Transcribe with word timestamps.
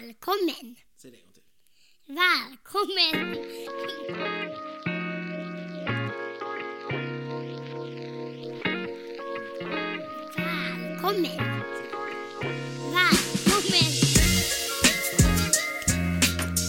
Välkommen! 0.00 0.76
Säg 0.96 1.10
det 1.10 1.16
en 1.16 1.22
gång 1.22 1.32
till. 1.32 1.42
Välkommen! 2.06 3.36
Välkommen! 10.36 11.36
Välkommen! 12.92 13.92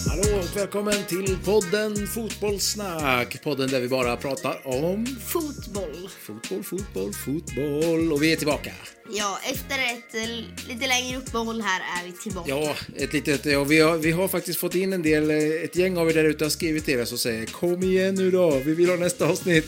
Hallå 0.08 0.38
och 0.38 0.56
välkommen 0.56 1.06
till 1.06 1.38
podden 1.44 2.06
Fotbollssnack. 2.06 3.42
Podden 3.42 3.68
där 3.68 3.80
vi 3.80 3.88
bara 3.88 4.16
pratar 4.16 4.66
om 4.66 5.06
Fotboll. 5.06 6.08
fotboll, 6.08 6.64
fotboll, 6.64 7.12
fotboll. 7.12 8.12
Och 8.12 8.22
vi 8.22 8.32
är 8.32 8.36
tillbaka. 8.36 8.72
Ja, 9.10 9.38
efter 9.44 9.74
ett 9.78 10.14
eh, 10.14 10.68
lite 10.68 10.86
längre 10.86 11.18
uppehåll 11.18 11.60
här 11.62 11.80
är 12.02 12.06
vi 12.06 12.12
tillbaka. 12.12 12.50
Ja, 12.50 12.76
ett 12.96 13.12
litet, 13.12 13.44
ja, 13.46 13.64
vi, 13.64 13.80
har, 13.80 13.96
vi 13.98 14.10
har 14.10 14.28
faktiskt 14.28 14.58
fått 14.60 14.74
in 14.74 14.92
en 14.92 15.02
del, 15.02 15.30
eh, 15.30 15.36
ett 15.64 15.76
gäng 15.76 15.96
av 15.98 16.10
er 16.10 16.14
där 16.14 16.24
ute 16.24 16.44
har 16.44 16.50
skrivit 16.50 16.84
till 16.84 17.00
oss 17.00 17.12
och 17.12 17.20
säger 17.20 17.46
kom 17.46 17.82
igen 17.82 18.14
nu 18.14 18.30
då, 18.30 18.58
vi 18.58 18.74
vill 18.74 18.88
ha 18.90 18.96
nästa 18.96 19.26
avsnitt. 19.28 19.64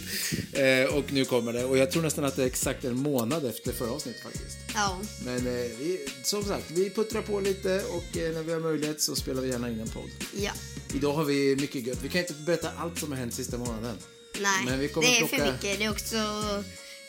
Eh, 0.52 0.94
och 0.94 1.12
nu 1.12 1.24
kommer 1.24 1.52
det. 1.52 1.64
Och 1.64 1.78
jag 1.78 1.90
tror 1.90 2.02
nästan 2.02 2.24
att 2.24 2.36
det 2.36 2.42
är 2.42 2.46
exakt 2.46 2.84
en 2.84 2.96
månad 2.96 3.46
efter 3.46 3.72
förra 3.72 3.90
avsnittet 3.90 4.22
faktiskt. 4.22 4.56
Ja. 4.74 4.98
Men 5.24 5.36
eh, 5.46 5.52
vi, 5.78 6.06
som 6.22 6.44
sagt, 6.44 6.64
vi 6.70 6.90
puttrar 6.90 7.22
på 7.22 7.40
lite 7.40 7.82
och 7.84 8.16
eh, 8.18 8.32
när 8.34 8.42
vi 8.42 8.52
har 8.52 8.60
möjlighet 8.60 9.00
så 9.00 9.16
spelar 9.16 9.42
vi 9.42 9.48
gärna 9.48 9.68
in 9.70 9.80
en 9.80 9.88
podd. 9.88 10.10
ja. 10.40 10.52
Idag 10.94 11.12
har 11.12 11.24
vi 11.24 11.56
mycket 11.56 11.86
gött. 11.86 11.98
Vi 12.02 12.08
kan 12.08 12.20
inte 12.20 12.32
berätta 12.34 12.70
allt 12.76 12.98
som 12.98 13.12
har 13.12 13.18
hänt 13.18 13.34
sista 13.34 13.58
månaden. 13.58 13.96
Nej, 14.40 14.64
Men 14.66 14.78
vi 14.80 14.88
kommer 14.88 15.08
det 15.08 15.16
är 15.16 15.20
plocka- 15.20 15.36
för 15.44 15.52
mycket. 15.52 15.78
Det 15.78 15.84
är 15.84 15.90
också 15.90 16.16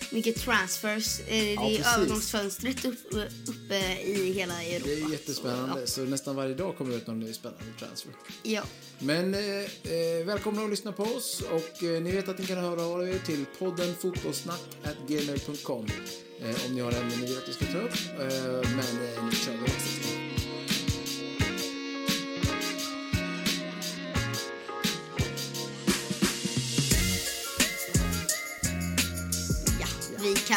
mycket 0.10 0.36
transfers. 0.41 1.20
Eh, 1.20 1.26
Det 1.28 1.54
Ja, 1.54 1.64
är 1.64 1.78
precis. 1.78 1.96
övergångsfönstret 1.98 2.86
upp, 2.86 3.14
uppe 3.48 4.02
i 4.05 4.34
hela 4.34 4.64
Europa. 4.64 4.86
Det 4.88 4.94
är 5.02 5.12
jättespännande. 5.12 5.88
Så 5.88 6.02
nästan 6.02 6.36
varje 6.36 6.54
dag 6.54 6.77
kommer 6.77 6.91
det 6.91 6.98
ut 6.98 7.08
någon 7.08 7.20
ny 7.20 7.34
spännande 7.34 7.66
transfer. 7.80 8.12
Ja. 8.44 8.64
Men 9.00 9.34
eh, 9.34 9.41
eh, 9.41 10.26
välkomna 10.26 10.63
att 10.63 10.70
lyssna 10.70 10.91
på 10.91 11.04
oss 11.04 11.41
och 11.52 11.84
eh, 11.84 12.02
ni 12.02 12.12
vet 12.12 12.27
att 12.29 12.40
ni 12.40 12.46
kan 12.46 12.57
höra 12.57 12.82
av 12.84 13.10
er 13.10 13.20
till 13.26 13.46
podden 13.60 13.96
fotbollssnack.gmail.com 14.02 15.85
eh, 16.41 16.55
om 16.68 16.76
ni 16.76 16.82
har 16.82 16.91
ämnen 16.91 17.20
ni 17.20 17.26
vill 17.26 17.38
att 17.38 17.49
vi 17.49 17.54
ska 17.54 17.66
ta 17.66 17.77
upp. 17.77 17.94
Eh, 18.20 18.70
men 18.70 18.79
eh, 19.16 19.26
nu 19.26 19.32
kör 19.32 19.52
vi 19.52 19.72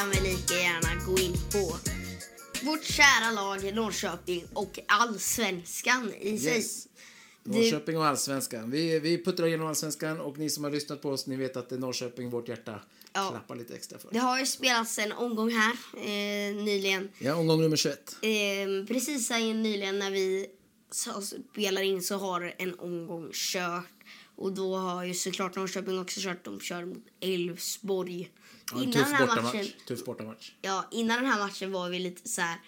kan 0.05 0.11
väl 0.11 0.23
lika 0.23 0.55
gärna 0.55 1.05
gå 1.07 1.19
in 1.19 1.33
på 1.53 1.77
vårt 2.67 2.85
kära 2.85 3.31
lag 3.31 3.75
Norrköping 3.75 4.45
och 4.53 4.79
allsvenskan 4.89 6.13
i 6.21 6.39
sig. 6.39 6.57
Yes. 6.57 6.89
Norrköping 7.43 7.99
och 7.99 8.07
Allsvenskan. 8.07 8.71
Vi, 8.71 8.99
vi 8.99 9.25
puttrar 9.25 9.47
igenom 9.47 9.67
Allsvenskan 9.67 10.21
och 10.21 10.39
ni 10.39 10.51
som 10.51 10.65
har 10.65 10.71
lyssnat 10.71 11.03
på 11.03 11.11
oss, 11.11 11.27
ni 11.27 11.37
vet 11.37 11.57
att 11.57 11.69
det 11.69 11.75
är 11.75 11.79
Norrköping 11.79 12.31
vårt 12.31 12.49
hjärta 12.49 12.81
Ja. 13.13 13.31
klappar 13.31 13.57
lite 13.57 13.75
extra 13.75 13.99
för. 13.99 14.09
Det 14.13 14.19
har 14.19 14.39
ju 14.39 14.47
spelats 14.47 14.99
en 14.99 15.13
omgång 15.13 15.51
här 15.51 15.73
eh, 15.97 16.55
nyligen. 16.65 17.09
Ja, 17.19 17.35
omgång 17.35 17.61
nummer 17.61 17.77
21. 17.77 18.17
Eh, 18.23 18.87
precis 18.87 19.31
här 19.31 19.55
nyligen 19.55 19.99
när 19.99 20.11
vi 20.11 20.47
spelar 21.53 21.83
in 21.83 22.03
så 22.03 22.17
har 22.17 22.55
en 22.59 22.79
omgång 22.79 23.31
kört. 23.33 23.85
Och 24.37 24.53
då 24.53 24.77
har 24.77 25.05
ju 25.05 25.15
såklart 25.15 25.57
Norrköping 25.57 25.99
också 25.99 26.21
kört. 26.21 26.45
De 26.45 26.61
kör 26.61 26.85
mot 26.85 27.05
Elfsborg. 27.21 28.31
Ja, 28.73 28.79
innan, 28.83 28.93
tuff 28.93 29.03
den 29.03 29.13
här 29.15 29.27
bortamatch. 29.27 29.55
matchen, 29.55 29.67
Tuff 29.87 30.05
bortamatch. 30.05 30.53
ja, 30.63 30.89
innan 30.91 31.17
den 31.23 31.27
här 31.33 31.39
matchen 31.47 31.73
var 31.73 31.89
vi 31.89 31.99
lite 31.99 32.29
så 32.29 32.41
här... 32.41 32.59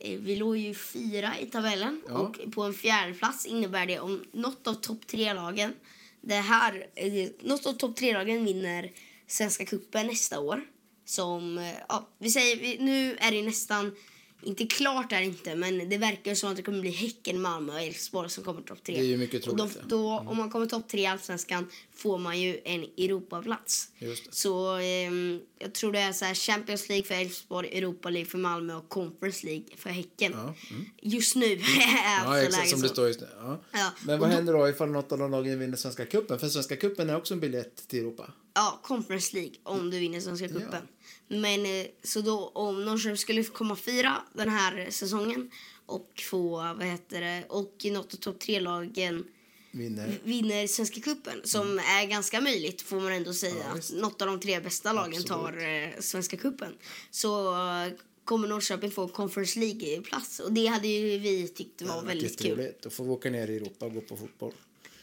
eh, 0.00 0.18
Vi 0.20 0.36
låg 0.36 0.56
ju 0.56 0.74
fyra 0.74 1.38
i 1.38 1.46
tabellen 1.46 2.02
Ja. 2.08 2.14
och 2.14 2.52
på 2.54 2.62
en 2.62 2.74
fjärde 2.74 3.14
plats 3.14 3.46
innebär 3.46 3.86
det 3.86 3.98
om 4.00 4.24
något 4.32 4.66
av 4.66 4.74
topp 4.74 5.06
tre-lagen 5.06 5.74
det 6.20 6.34
här, 6.34 6.86
eh, 6.94 7.28
något 7.42 7.66
av 7.66 7.72
topp 7.72 7.96
tre-lagen 7.96 8.44
vinner 8.44 8.92
Svenska 9.26 9.64
cupen 9.66 10.06
nästa 10.06 10.40
år. 10.40 10.64
Som, 11.04 11.58
eh, 11.58 11.74
ja, 11.88 12.08
vi 12.18 12.30
säger, 12.30 12.78
nu 12.82 13.16
är 13.16 13.32
det 13.32 13.42
nästan, 13.42 13.96
inte 14.42 14.66
klart 14.66 15.12
är 15.12 15.20
inte, 15.20 15.54
men 15.54 15.88
det 15.88 15.98
verkar 15.98 16.34
som 16.34 16.50
att 16.50 16.56
det 16.56 16.62
kommer 16.62 16.80
bli 16.80 16.90
Häcken, 16.90 17.40
Malmö 17.42 17.72
och 17.72 17.80
Elfsborg 17.80 18.30
som 18.30 18.44
kommer 18.44 18.62
topp 18.62 18.84
tre. 18.84 18.94
Det 18.94 19.00
är 19.00 19.04
ju 19.04 19.16
mycket 19.16 19.48
och 19.48 19.56
troligt, 19.58 19.74
de, 19.74 19.80
ja. 19.80 19.86
då, 19.88 20.30
Om 20.30 20.36
man 20.36 20.50
kommer 20.50 20.66
topp 20.66 20.88
tre 20.88 21.00
i 21.00 21.06
Allsvenskan 21.06 21.68
får 21.94 22.18
man 22.18 22.40
ju 22.40 22.60
en 22.64 22.82
Europaplats. 22.82 23.88
Så 24.30 24.76
ehm, 24.76 25.40
jag 25.58 25.72
tror 25.74 25.92
det 25.92 25.98
är 25.98 26.12
så 26.12 26.24
här 26.24 26.34
Champions 26.34 26.88
League 26.88 27.04
för 27.06 27.14
Elfsborg, 27.14 27.78
Europa 27.78 28.10
League 28.10 28.30
för 28.30 28.38
Malmö 28.38 28.74
och 28.74 28.88
Conference 28.88 29.46
League 29.46 29.64
för 29.76 29.90
Häcken. 29.90 30.32
Ja, 30.32 30.54
mm. 30.70 30.84
Just 31.02 31.36
nu 31.36 31.46
är 31.52 31.58
Ja, 32.24 32.42
exakt 32.42 32.68
som 32.70 32.78
så. 32.78 32.82
det 32.86 32.88
står 32.92 33.06
just 33.08 33.20
nu. 33.20 33.26
Ja. 33.40 33.60
Ja, 33.72 33.92
Men 34.06 34.14
och 34.14 34.20
vad 34.20 34.30
då- 34.30 34.34
händer 34.34 34.52
då 34.52 34.68
ifall 34.68 34.90
något 34.90 35.12
av 35.12 35.18
de 35.18 35.30
lagen 35.30 35.58
vinner 35.58 35.76
Svenska 35.76 36.06
cupen? 36.06 36.38
För 36.38 36.48
Svenska 36.48 36.76
cupen 36.76 37.10
är 37.10 37.16
också 37.16 37.34
en 37.34 37.40
biljett 37.40 37.88
till 37.88 37.98
Europa. 37.98 38.32
Ja, 38.54 38.80
Conference 38.82 39.36
League 39.36 39.54
om 39.62 39.90
du 39.90 39.98
vinner 39.98 40.20
Svenska 40.20 40.48
cupen. 40.48 40.88
Men 41.40 41.66
eh, 41.66 41.86
så 42.02 42.20
då 42.20 42.48
om 42.54 42.84
Norrköping 42.84 43.16
skulle 43.16 43.44
komma 43.44 43.76
fyra 43.76 44.22
den 44.32 44.48
här 44.48 44.86
säsongen 44.90 45.50
och 45.86 46.22
få, 46.30 46.56
vad 46.56 46.84
heter 46.84 47.20
det, 47.20 47.44
och 47.48 47.74
något 47.84 48.14
av 48.14 48.16
topp 48.16 48.40
tre-lagen 48.40 49.24
Vinner. 49.70 50.18
vinner 50.24 50.66
Svenska 50.66 51.00
cupen 51.00 51.40
som 51.44 51.78
är 51.78 52.06
ganska 52.06 52.40
möjligt 52.40 52.82
får 52.82 53.00
man 53.00 53.12
ändå 53.12 53.32
säga. 53.32 53.52
Mm. 53.52 53.64
Ja, 53.66 53.70
att 53.72 53.78
visst. 53.78 53.94
något 53.94 54.22
av 54.22 54.28
de 54.28 54.40
tre 54.40 54.60
bästa 54.60 54.92
lagen 54.92 55.08
Absolut. 55.08 55.28
tar 55.28 55.82
eh, 55.82 55.88
Svenska 56.00 56.36
cupen. 56.36 56.72
Så 57.10 57.54
eh, 57.54 57.92
kommer 58.24 58.48
Norrköping 58.48 58.90
få 58.90 59.08
Conference 59.08 59.58
League-plats 59.58 60.40
och 60.40 60.52
det 60.52 60.66
hade 60.66 60.88
ju 60.88 61.18
vi 61.18 61.48
tyckt 61.48 61.82
var 61.82 61.96
Ja, 61.96 62.00
väldigt 62.00 62.42
kul. 62.42 62.72
Då 62.82 62.90
får 62.90 63.04
vi 63.04 63.10
åka 63.10 63.30
ner 63.30 63.50
i 63.50 63.56
Europa 63.56 63.86
och 63.86 63.94
gå 63.94 64.00
på 64.00 64.16
fotboll. 64.16 64.52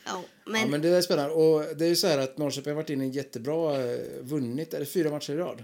Ja, 0.06 0.24
Men, 0.46 0.62
ja, 0.62 0.68
men 0.68 0.82
det 0.82 0.90
är 0.90 1.02
spännande. 1.02 1.34
Och 1.34 1.78
det 1.78 1.86
är 1.86 1.90
ju 1.90 1.96
så 1.96 2.08
här 2.08 2.18
att 2.18 2.38
Norrköping 2.38 2.72
har 2.72 2.76
varit 2.76 2.90
inne 2.90 3.06
i 3.06 3.10
jättebra, 3.10 3.78
vunnit, 4.22 4.74
är 4.74 4.80
det 4.80 4.86
fyra 4.86 5.10
matcher 5.10 5.34
i 5.34 5.38
rad? 5.38 5.64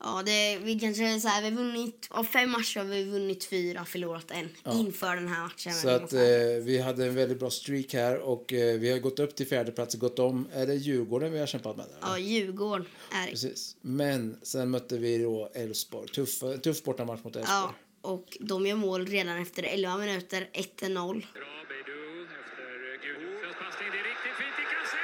Ja, 0.00 0.22
det, 0.26 0.58
vi 0.58 0.80
kanske 0.80 1.20
så 1.20 1.28
här, 1.28 1.42
vi 1.42 1.48
har 1.48 1.56
vunnit, 1.56 2.06
av 2.10 2.24
fem 2.24 2.50
matcher 2.50 2.78
har 2.78 2.86
vi 2.86 3.04
vunnit 3.04 3.44
fyra 3.44 3.84
förlorat 3.84 4.30
en 4.30 4.48
inför 4.72 5.16
den 5.16 5.28
här 5.28 5.42
matchen. 5.42 5.72
Så 5.72 5.88
att 5.88 6.12
eh, 6.12 6.20
vi 6.62 6.78
hade 6.78 7.06
en 7.06 7.14
väldigt 7.14 7.38
bra 7.38 7.50
streak 7.50 7.94
här 7.94 8.18
och 8.18 8.52
eh, 8.52 8.78
vi 8.78 8.90
har 8.92 8.98
gått 8.98 9.18
upp 9.18 9.36
till 9.36 9.46
fjärde 9.46 9.72
plats 9.72 9.94
och 9.94 10.00
gått 10.00 10.18
om, 10.18 10.48
är 10.52 10.66
det 10.66 10.74
Djurgården 10.74 11.32
vi 11.32 11.38
har 11.38 11.46
kämpat 11.46 11.76
med? 11.76 11.86
Eller? 11.86 11.98
Ja, 12.00 12.18
Djurgården 12.18 12.86
är 13.12 13.24
det. 13.24 13.30
Precis. 13.30 13.76
Men 13.80 14.38
sen 14.42 14.70
mötte 14.70 14.98
vi 14.98 15.18
då 15.18 15.50
Elfsborg. 15.54 16.08
Tuff, 16.08 16.40
tuff 16.62 16.82
bortamatch 16.82 17.24
mot 17.24 17.36
Elfsborg. 17.36 17.58
Ja, 17.62 17.74
och 18.00 18.36
de 18.40 18.66
gör 18.66 18.76
mål 18.76 19.06
redan 19.06 19.42
efter 19.42 19.62
11 19.62 19.96
minuter, 19.96 20.48
1-0. 20.52 20.86
Bra 20.86 21.56
Beidou 21.68 22.22
efter 22.40 22.68
Gudjonsens 23.02 23.56
passning. 23.62 23.88
Det 23.92 23.98
är 23.98 24.04
riktigt 24.12 24.36
fint 24.40 24.56
i 24.64 24.66
kassen! 24.74 25.00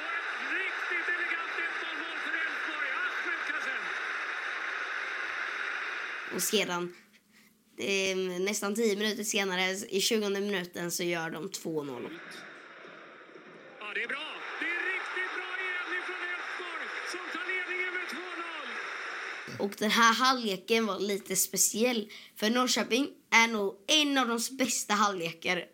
Och 0.00 0.18
ett 0.32 0.52
riktigt 0.62 1.06
elegant 1.14 1.52
1-0-mål 1.66 2.16
för 2.24 2.32
Elfsborg. 2.44 2.88
Ahmed 3.02 3.40
Kassen! 3.50 3.80
Och 6.36 6.42
sedan, 6.42 6.94
eh, 7.78 8.16
nästan 8.40 8.74
10 8.74 8.96
minuter 8.96 9.24
senare, 9.24 9.70
i 9.70 10.00
20 10.00 10.30
minuten, 10.30 10.90
så 10.90 11.02
gör 11.02 11.30
de 11.30 11.50
2-0. 11.50 12.10
Ja, 13.80 13.94
det 13.94 14.02
är 14.02 14.08
bra. 14.08 14.26
Det 14.60 14.66
är 14.66 14.82
riktigt 14.94 15.32
bra 15.36 15.50
igen 15.64 15.88
ifrån 16.00 16.22
Elfsborg 16.32 16.86
som 17.10 17.20
tar 17.32 17.46
ledningen 17.52 17.92
med 17.94 18.06
2-0. 19.58 19.64
Och 19.64 19.74
den 19.78 19.90
här 19.90 20.14
halvleken 20.14 20.86
var 20.86 21.00
lite 21.00 21.36
speciell. 21.36 22.12
För 22.36 22.50
Norrköping 22.50 23.08
är 23.30 23.48
nog 23.48 23.74
en 23.86 24.18
av 24.18 24.28
de 24.28 24.56
bästa 24.56 24.94
halvlekar, 24.94 25.64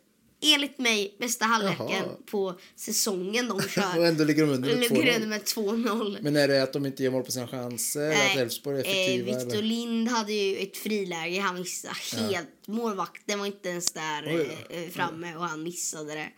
enligt 0.42 0.78
mig, 0.78 1.16
bästa 1.18 1.44
halvleken 1.44 1.86
Jaha. 1.90 2.08
på 2.30 2.54
säsongen 2.76 3.48
de 3.48 3.62
kör. 3.68 3.98
Och 3.98 4.06
ändå 4.06 4.24
ligger 4.24 4.46
de 4.46 4.52
under 4.52 4.68
med 4.68 4.78
Ligger 4.78 4.96
2-0. 5.12 5.14
under 5.16 5.28
med 5.28 5.42
2-0. 5.42 6.18
Men 6.22 6.36
är 6.36 6.48
det 6.48 6.62
att 6.62 6.72
de 6.72 6.86
inte 6.86 7.02
ger 7.02 7.10
mål 7.10 7.22
på 7.22 7.32
sina 7.32 7.48
chanser? 7.48 8.10
att 8.10 8.36
Elfsborg 8.36 8.76
är 8.76 8.80
effektiva? 8.80 9.30
eh, 9.30 9.36
Victor 9.36 9.52
eller? 9.58 9.62
Lind 9.68 10.08
hade 10.08 10.32
ju 10.32 10.56
ett 10.56 10.76
friläge. 10.76 11.40
Han 11.40 11.58
missade 11.58 11.94
helt. 12.16 12.48
Målvakten 12.66 13.38
var 13.38 13.46
inte 13.46 13.68
ens 13.68 13.92
där 13.92 14.22
Oj 14.26 14.56
eh, 14.70 14.90
framme 14.90 15.36
och 15.36 15.44
han 15.44 15.62
missade 15.62 16.14
det. 16.14 16.28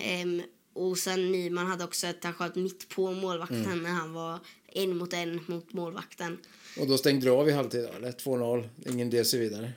Ehm, 0.00 0.42
och 0.74 0.98
sen 0.98 1.32
Nyman 1.32 1.66
hade 1.66 1.84
också 1.84 2.06
han 2.24 2.32
sköt 2.34 2.54
mitt 2.54 2.88
på 2.88 3.12
målvakten 3.12 3.64
Mm. 3.64 3.82
när 3.82 3.90
han 3.90 4.12
var 4.12 4.38
en 4.72 4.96
mot 4.96 5.12
en 5.12 5.40
mot 5.46 5.72
målvakten. 5.72 6.38
Och 6.80 6.86
då 6.86 6.98
stängde 6.98 7.26
du 7.26 7.30
av 7.30 7.48
i 7.48 7.52
halvtid 7.52 7.82
då, 7.84 7.96
eller? 7.96 8.12
2-0, 8.12 8.68
ingen 8.86 9.10
del 9.10 9.24
vidare. 9.38 9.72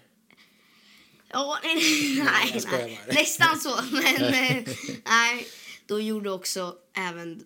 Ja, 1.33 1.59
nej, 1.63 1.75
nej, 2.17 2.51
jag 2.53 2.71
nej. 2.71 2.99
nästan 3.07 3.59
så. 3.59 3.69
Men 3.91 4.65
nej, 5.05 5.47
då 5.85 5.99
gjorde 5.99 6.31
också 6.31 6.75
även 6.97 7.43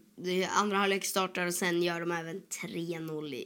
andra 0.49 0.77
halvlek 0.77 1.05
startar 1.05 1.45
och 1.45 1.53
sen 1.53 1.83
gör 1.83 1.99
de 1.99 2.11
även 2.11 2.41
3-0 2.41 3.33
i 3.33 3.45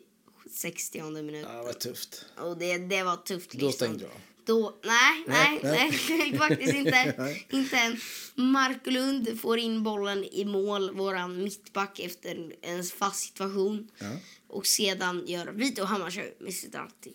60 0.51 1.01
minut. 1.21 1.45
Ja, 1.49 1.57
det 1.57 1.63
var 1.63 1.73
tufft. 1.73 2.25
Och 2.37 2.57
det, 2.57 2.77
det 2.77 3.03
var 3.03 3.15
tufft. 3.15 3.51
Då 3.51 3.71
stängde 3.71 3.99
du 3.99 4.05
av. 4.05 4.11
Då, 4.45 4.79
nej, 4.83 5.23
nej, 5.27 5.59
Nej, 5.63 5.99
nej, 6.09 6.37
faktiskt 6.37 6.73
inte. 6.73 7.35
Inte 7.49 7.77
än. 7.77 7.99
Mark 8.35 8.87
Lund 8.87 9.39
får 9.41 9.59
in 9.59 9.83
bollen 9.83 10.23
i 10.23 10.45
mål, 10.45 10.95
våran 10.95 11.43
mittback, 11.43 11.99
efter 11.99 12.53
en 12.61 12.83
fast 12.83 13.19
situation. 13.19 13.91
Ja. 13.97 14.07
Och 14.47 14.65
sedan 14.65 15.23
gör 15.27 15.47
Vito 15.51 15.83
Hammarskjöld 15.83 16.33
med 16.39 16.53
sitt 16.53 16.75
alltid 16.75 17.13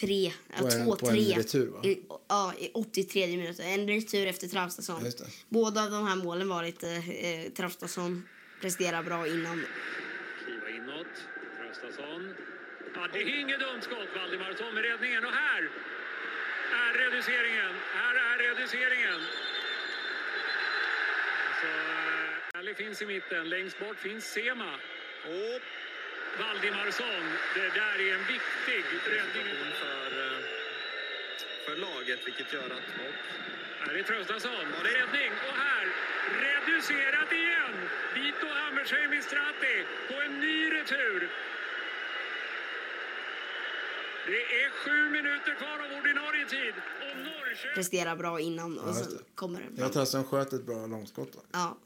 tre, 0.00 0.32
ja, 0.48 0.58
På 0.58 0.64
en- 0.66 0.84
två, 0.84 0.96
på 0.96 1.06
en 1.08 1.14
tre. 1.14 1.34
retur, 1.38 1.66
va? 1.66 1.80
I, 1.84 2.02
ja, 2.28 2.54
i 2.58 2.70
83 2.74 3.26
minuter. 3.36 3.64
En 3.64 3.88
retur 3.88 4.26
efter 4.26 4.46
Traustason. 4.48 5.04
Ja. 5.04 5.24
Båda 5.48 5.84
av 5.84 5.90
de 5.90 6.06
här 6.06 6.16
målen 6.16 6.48
var 6.48 6.62
lite 6.64 6.88
eh, 6.90 7.52
Traustason 7.52 8.28
presterar 8.60 9.02
bra 9.02 9.26
innan. 9.26 9.64
Kliva 10.44 10.70
inåt. 10.70 11.06
Traustason. 11.58 12.34
Ja, 12.94 13.08
det 13.12 13.18
är 13.22 13.40
inget 13.40 13.60
dumt 13.60 13.80
skott. 13.82 14.08
Valdimarsson 14.16 14.74
med 14.74 14.82
räddningen. 14.84 15.24
Och 15.24 15.32
här 15.32 15.62
är 16.72 16.92
reduceringen. 17.10 17.72
Här 17.94 18.14
är 18.14 18.38
reduceringen. 18.48 19.20
Alltså, 21.48 21.68
Ali 22.58 22.74
finns 22.74 23.02
i 23.02 23.06
mitten. 23.06 23.48
Längst 23.48 23.78
bort 23.78 23.98
finns 23.98 24.24
Sema. 24.24 24.74
Och 25.24 25.60
Valdimarsson. 26.40 27.24
Det 27.54 27.68
där 27.80 27.96
är 28.06 28.14
en 28.18 28.24
viktig 28.34 28.84
räddning. 29.14 29.56
för, 29.82 30.08
eh, 30.26 30.38
för 31.66 31.76
laget, 31.76 32.20
vilket 32.26 32.52
gör 32.52 32.70
att... 32.78 32.88
Här 33.80 33.94
är 33.94 34.02
Traustason. 34.02 34.66
Räddning. 34.92 35.30
Och 35.48 35.56
här, 35.66 35.86
reducerat 36.46 37.32
igen. 37.32 37.74
Vito 38.14 38.46
Hammersheim 38.46 39.12
i 39.12 39.22
Strati 39.22 39.76
på 40.08 40.14
en 40.26 40.40
ny 40.40 40.70
retur. 40.72 41.30
Det 44.26 44.62
är 44.64 44.70
sju 44.70 45.10
minuter 45.10 45.54
kvar 45.54 45.78
av 45.84 45.98
ordinarie 45.98 46.46
tid. 46.46 46.74
Och 47.00 47.16
Norrköping... 47.16 47.74
Presterar 47.74 48.16
bra 48.16 48.40
innan 48.40 48.78
och 48.78 48.88
just 48.88 49.04
sen 49.04 49.12
det. 49.16 49.22
kommer 49.34 49.60
den 49.60 49.74
Jag 49.76 49.92
tror 49.92 50.02
att 50.02 50.12
han 50.12 50.24
sköt 50.24 50.52
ett 50.52 50.66
bra 50.66 50.86
långskott. 50.86 51.36
Ja. 51.52 51.76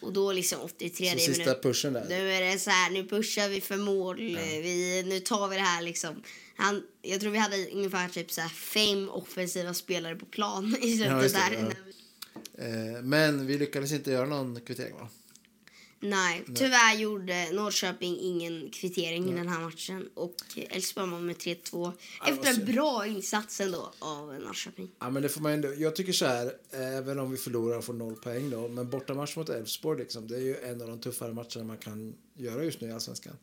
Och 0.00 0.12
då 0.12 0.32
liksom 0.32 0.60
83 0.60 1.10
Så 1.18 1.18
sista 1.34 1.54
pushen 1.54 1.92
där. 1.92 2.06
Nu 2.08 2.32
är 2.32 2.40
det 2.52 2.58
så 2.58 2.70
här, 2.70 2.90
nu 2.90 3.04
pushar 3.08 3.48
vi 3.48 3.60
för 3.60 3.76
mål. 3.76 4.16
Vi, 4.16 5.02
nu 5.06 5.20
tar 5.20 5.48
vi 5.48 5.56
det 5.56 5.62
här 5.62 5.82
liksom. 5.82 6.22
Han, 6.56 6.82
jag 7.02 7.20
tror 7.20 7.30
vi 7.30 7.38
hade 7.38 7.66
ungefär 7.72 8.08
typ 8.08 8.32
så 8.32 8.40
här 8.40 8.48
fem 8.48 9.08
offensiva 9.08 9.74
spelare 9.74 10.16
på 10.16 10.26
plan 10.26 10.76
i 10.82 10.96
slutet 10.96 11.32
Ja, 11.32 11.38
där. 11.50 11.74
ja. 12.58 12.64
Eh, 12.64 13.02
Men 13.02 13.46
vi 13.46 13.58
lyckades 13.58 13.92
inte 13.92 14.10
göra 14.10 14.26
någon 14.26 14.60
kvittering 14.60 14.94
va? 14.94 15.08
Nej, 16.00 16.44
tyvärr 16.54 16.96
gjorde 16.98 17.52
Norrköping 17.52 18.18
ingen 18.20 18.70
kvittering 18.70 19.30
i 19.32 19.34
den 19.34 19.48
här 19.48 19.60
matchen. 19.60 20.08
Och 20.14 20.34
Elfsborg 20.56 21.10
var 21.10 21.18
med 21.20 21.36
3-2 21.36 21.70
vad 21.72 21.92
efter 22.24 22.60
en 22.60 22.74
bra 22.74 23.06
insats 23.06 23.60
ändå 23.60 23.92
av 23.98 24.34
Norrköping. 24.34 24.90
Ja, 24.98 25.10
men 25.10 25.22
det 25.22 25.28
får 25.28 25.40
man 25.40 25.52
ändå, 25.52 25.74
jag 25.74 25.96
tycker 25.96 26.12
så 26.12 26.26
här, 26.26 26.52
även 26.70 27.18
om 27.18 27.30
vi 27.30 27.36
förlorar 27.36 27.78
och 27.78 27.84
får 27.84 27.94
noll 27.94 28.16
poäng 28.16 28.50
då, 28.50 28.68
men 28.68 28.90
bortamatch 28.90 29.36
mot 29.36 29.48
Elfsborg 29.48 29.98
liksom, 29.98 30.28
det 30.28 30.36
är 30.36 30.40
ju 30.40 30.56
en 30.56 30.82
av 30.82 30.88
de 30.88 31.00
tuffare 31.00 31.32
matcherna 31.32 31.64
man 31.64 31.78
kan 31.78 32.14
göra 32.34 32.64
just 32.64 32.80
nu 32.80 32.88
i 32.88 32.92
Allsvenskan. 32.92 33.36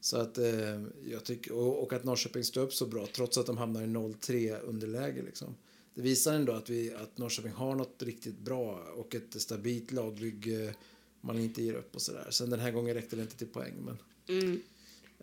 Så 0.00 0.16
att 0.16 0.38
eh, 0.38 0.82
jag 1.04 1.24
tycker, 1.24 1.52
och, 1.52 1.82
och 1.82 1.92
att 1.92 2.04
Norrköping 2.04 2.44
står 2.44 2.60
upp 2.60 2.74
så 2.74 2.86
bra 2.86 3.06
trots 3.06 3.38
att 3.38 3.46
de 3.46 3.58
hamnar 3.58 3.82
i 3.82 3.86
0-3 3.86 4.60
underläge 4.60 5.22
liksom. 5.22 5.54
Det 5.94 6.02
visar 6.02 6.34
ändå 6.34 6.52
att, 6.52 6.70
vi, 6.70 6.94
att 6.94 7.18
Norrköping 7.18 7.52
har 7.52 7.74
något 7.74 8.02
riktigt 8.02 8.38
bra 8.38 8.84
och 8.96 9.14
ett 9.14 9.42
stabilt 9.42 9.92
lagbygge. 9.92 10.74
Man 11.20 11.38
inte 11.38 11.62
ger 11.62 11.74
upp 11.74 11.94
och 11.94 12.02
sådär. 12.02 12.26
Sen 12.30 12.50
den 12.50 12.60
här 12.60 12.70
gången 12.70 12.94
räckte 12.94 13.16
det 13.16 13.22
inte 13.22 13.36
till 13.36 13.46
poäng. 13.46 13.74
Men... 13.84 13.98
Mm. 14.28 14.62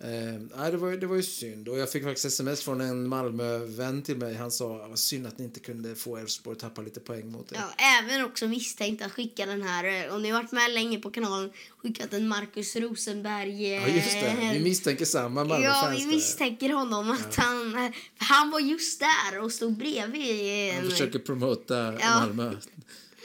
Eh, 0.02 0.70
det, 0.72 0.78
var, 0.78 0.92
det 0.98 1.08
var 1.08 1.16
ju 1.16 1.24
synd. 1.24 1.70
Och 1.70 1.78
jag 1.78 1.92
fick 1.92 2.04
faktiskt 2.04 2.26
sms 2.26 2.62
från 2.62 2.82
en 2.82 3.08
Malmö-vän 3.08 4.02
till 4.02 4.18
mig. 4.18 4.36
Han 4.36 4.52
sa 4.52 4.88
vad 4.88 5.00
synd 5.00 5.28
att 5.28 5.38
ni 5.38 5.46
inte 5.46 5.60
kunde 5.60 5.96
få 5.96 6.18
Elfsborg 6.18 6.54
att 6.56 6.60
tappa 6.60 6.82
lite 6.82 7.00
poäng 7.00 7.32
mot 7.32 7.52
er. 7.52 7.58
Ja, 7.58 7.86
även 8.00 8.26
också 8.26 8.48
misstänkt 8.48 9.02
att 9.02 9.12
skicka 9.12 9.46
den 9.46 9.62
här, 9.62 10.06
eh, 10.08 10.16
om 10.16 10.22
ni 10.22 10.30
har 10.30 10.42
varit 10.42 10.52
med 10.52 10.72
länge 10.72 11.00
på 11.00 11.12
kanalen, 11.12 11.52
skickat 11.78 12.14
en 12.14 12.28
Marcus 12.28 12.76
Rosenberg. 12.76 13.68
Ja, 13.74 13.88
just 13.88 14.12
det. 14.12 14.50
Vi 14.54 14.60
misstänker 14.60 15.06
samma 15.06 15.42
Ja, 15.42 15.46
Malmö-fans 15.46 16.00
vi 16.00 16.04
där. 16.06 16.12
misstänker 16.12 16.70
honom 16.74 17.12
att 17.12 17.36
han, 17.36 17.76
eh, 17.86 17.92
han 18.18 18.52
var 18.52 18.60
just 18.60 19.00
där 19.00 19.40
och 19.40 19.52
stod 19.52 19.78
bredvid. 19.78 20.74
Han 20.74 20.90
försöker 20.90 21.20
promota 21.20 21.94
Ja. 22.00 22.20
Malmö. 22.20 22.54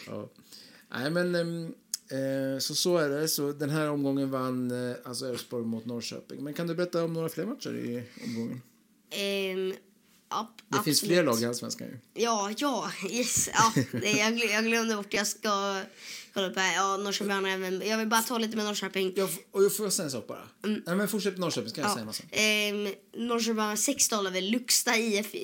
Ja. 0.07 0.29
Nej, 0.95 1.11
men 1.11 1.35
ehm, 1.35 1.75
eh, 2.13 2.59
så 2.59 2.75
så 2.75 2.97
är 2.97 3.09
det. 3.09 3.29
Så 3.29 3.53
den 3.53 3.71
här 3.71 3.91
omgången 3.91 4.31
vann 4.31 4.91
eh, 4.91 4.97
alltså 5.05 5.27
Elfsborg 5.29 5.65
mot 5.65 5.85
Norrköping. 5.85 6.45
Men 6.45 6.55
kan 6.55 6.67
du 6.67 6.75
berätta 6.75 7.05
om 7.05 7.13
några 7.13 7.29
fler 7.29 7.47
matcher 7.47 7.75
i 7.75 8.03
omgången? 8.25 8.63
Ehm, 9.11 9.75
ja, 10.31 10.55
Det 10.69 10.75
finns 10.85 10.99
absolut. 10.99 11.15
fler 11.15 11.23
lag 11.25 11.43
i 11.43 11.47
Allsvenskan 11.47 11.89
ju. 11.89 12.23
Ja, 12.23 12.53
ja, 12.57 12.91
yes. 13.11 13.51
Ja, 13.55 13.73
jag 14.49 14.65
glömde 14.65 14.97
bort, 14.97 15.15
jag 15.15 15.27
ska 15.27 15.81
kolla 16.35 16.53
här. 16.57 16.75
Ja, 16.75 16.97
Norrköping 16.97 17.47
även, 17.47 17.83
jag 17.89 17.99
vill 17.99 18.09
bara 18.09 18.23
ta 18.23 18.39
lite 18.39 18.57
med 18.57 18.65
Norrköping. 18.67 19.13
Jag, 19.17 19.29
och 19.51 19.65
jag 19.65 19.77
får 19.77 19.91
säga 19.91 20.05
en 20.05 20.11
sak 20.11 20.27
bara? 20.27 20.49
Nej, 20.63 20.97
men 20.97 21.09
fortsätt 21.09 21.39
Norrköping 21.39 21.71
ska 21.71 21.81
jag 21.81 21.91
säga 21.91 22.01
en 22.01 22.07
massa. 22.07 22.23
Ehm, 22.31 22.95
Norrköping 23.17 23.59
har 23.59 23.77
sex 23.77 24.09
dagar 24.09 24.31
över 24.31 24.41
Luxta 24.41 24.97
IF 24.97 25.35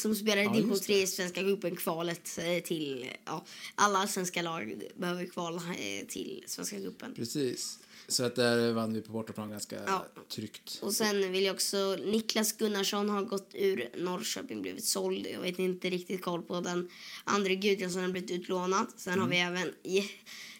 som 0.00 0.14
spelar 0.14 0.42
i 0.42 0.44
Ja, 0.44 0.52
division 0.52 0.70
just 0.70 0.84
3 0.84 1.02
i 1.02 1.06
Svenska 1.06 1.40
cupen 1.40 1.76
kvalet 1.76 2.38
eh, 2.38 2.62
till... 2.62 3.10
Ja, 3.24 3.44
alla 3.74 4.06
svenska 4.06 4.42
lag 4.42 4.82
behöver 4.96 5.26
kvala 5.26 5.62
eh, 5.78 6.06
till 6.06 6.44
Svenska 6.46 6.76
cupen. 6.76 7.14
Precis. 7.14 7.78
Så 8.08 8.24
att 8.24 8.36
där 8.36 8.72
vann 8.72 8.92
vi 8.94 9.00
på 9.02 9.12
bortaplan 9.12 9.50
ganska 9.50 9.76
Ja. 9.86 10.06
tryggt. 10.28 10.78
Och 10.82 10.92
sen 10.92 11.32
vill 11.32 11.44
jag 11.44 11.54
också... 11.54 11.96
Niklas 12.04 12.52
Gunnarsson 12.52 13.08
har 13.10 13.22
gått 13.22 13.50
ur 13.54 13.88
Norrköping, 13.96 14.62
blivit 14.62 14.84
såld. 14.84 15.26
Jag 15.26 15.40
vet 15.40 15.58
inte 15.58 15.90
riktigt 15.90 16.22
koll 16.22 16.42
på 16.42 16.60
den. 16.60 16.88
André 17.24 17.54
Gudjonsson 17.56 18.02
har 18.02 18.08
blivit 18.08 18.30
utlånad. 18.30 18.86
Sen 18.96 19.18
har 19.20 19.28
vi 19.28 19.40
Mm. 19.40 19.56
även... 19.56 19.72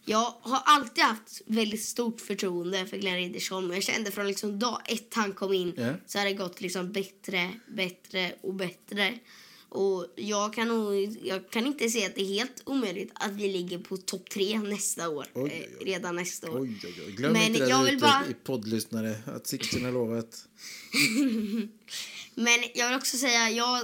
Jag 0.04 0.34
har 0.40 0.60
alltid 0.64 1.04
haft 1.04 1.42
väldigt 1.46 1.82
stort 1.84 2.20
förtroende 2.20 2.86
för 2.86 2.96
Glenn 2.96 3.16
Riddersholm. 3.16 3.72
Jag 3.72 3.82
kände 3.82 4.10
från 4.10 4.26
liksom 4.26 4.58
dag 4.58 4.80
ett 4.88 5.14
han 5.14 5.32
kom 5.32 5.52
in 5.52 5.74
Ja. 5.76 5.94
så 6.06 6.18
har 6.18 6.24
det 6.24 6.32
gått 6.32 6.60
liksom 6.60 6.92
bättre, 6.92 7.52
bättre 7.68 8.34
och 8.42 8.54
bättre. 8.54 9.18
Och 9.74 10.06
jag 10.16 10.52
kan, 10.54 10.68
nog, 10.68 11.16
jag 11.22 11.50
kan 11.50 11.66
inte 11.66 11.88
se 11.88 12.06
att 12.06 12.14
det 12.14 12.20
är 12.22 12.26
helt 12.26 12.62
omöjligt 12.66 13.10
att 13.14 13.32
vi 13.32 13.52
ligger 13.52 13.78
på 13.78 13.96
topp 13.96 14.30
tre 14.30 14.58
nästa 14.58 15.08
år. 15.08 15.26
Oj, 15.34 15.42
oj, 15.42 15.50
eh, 15.70 15.78
oj. 15.80 15.86
Redan 15.92 16.16
nästa 16.16 16.50
år. 16.50 16.66
Glöm 17.16 17.32
Men 17.32 17.42
inte 17.42 17.58
det 17.64 17.68
jag 17.70 17.84
vill 17.84 17.98
bara- 18.00 18.24
i 18.30 18.34
poddlyssnare 18.34 19.14
att 19.26 19.46
Sixten 19.46 19.84
har 19.84 19.92
lovat. 19.92 20.44
Men 22.34 22.58
jag 22.74 22.88
vill 22.88 22.96
också 22.98 23.16
säga, 23.16 23.50
jag, 23.50 23.78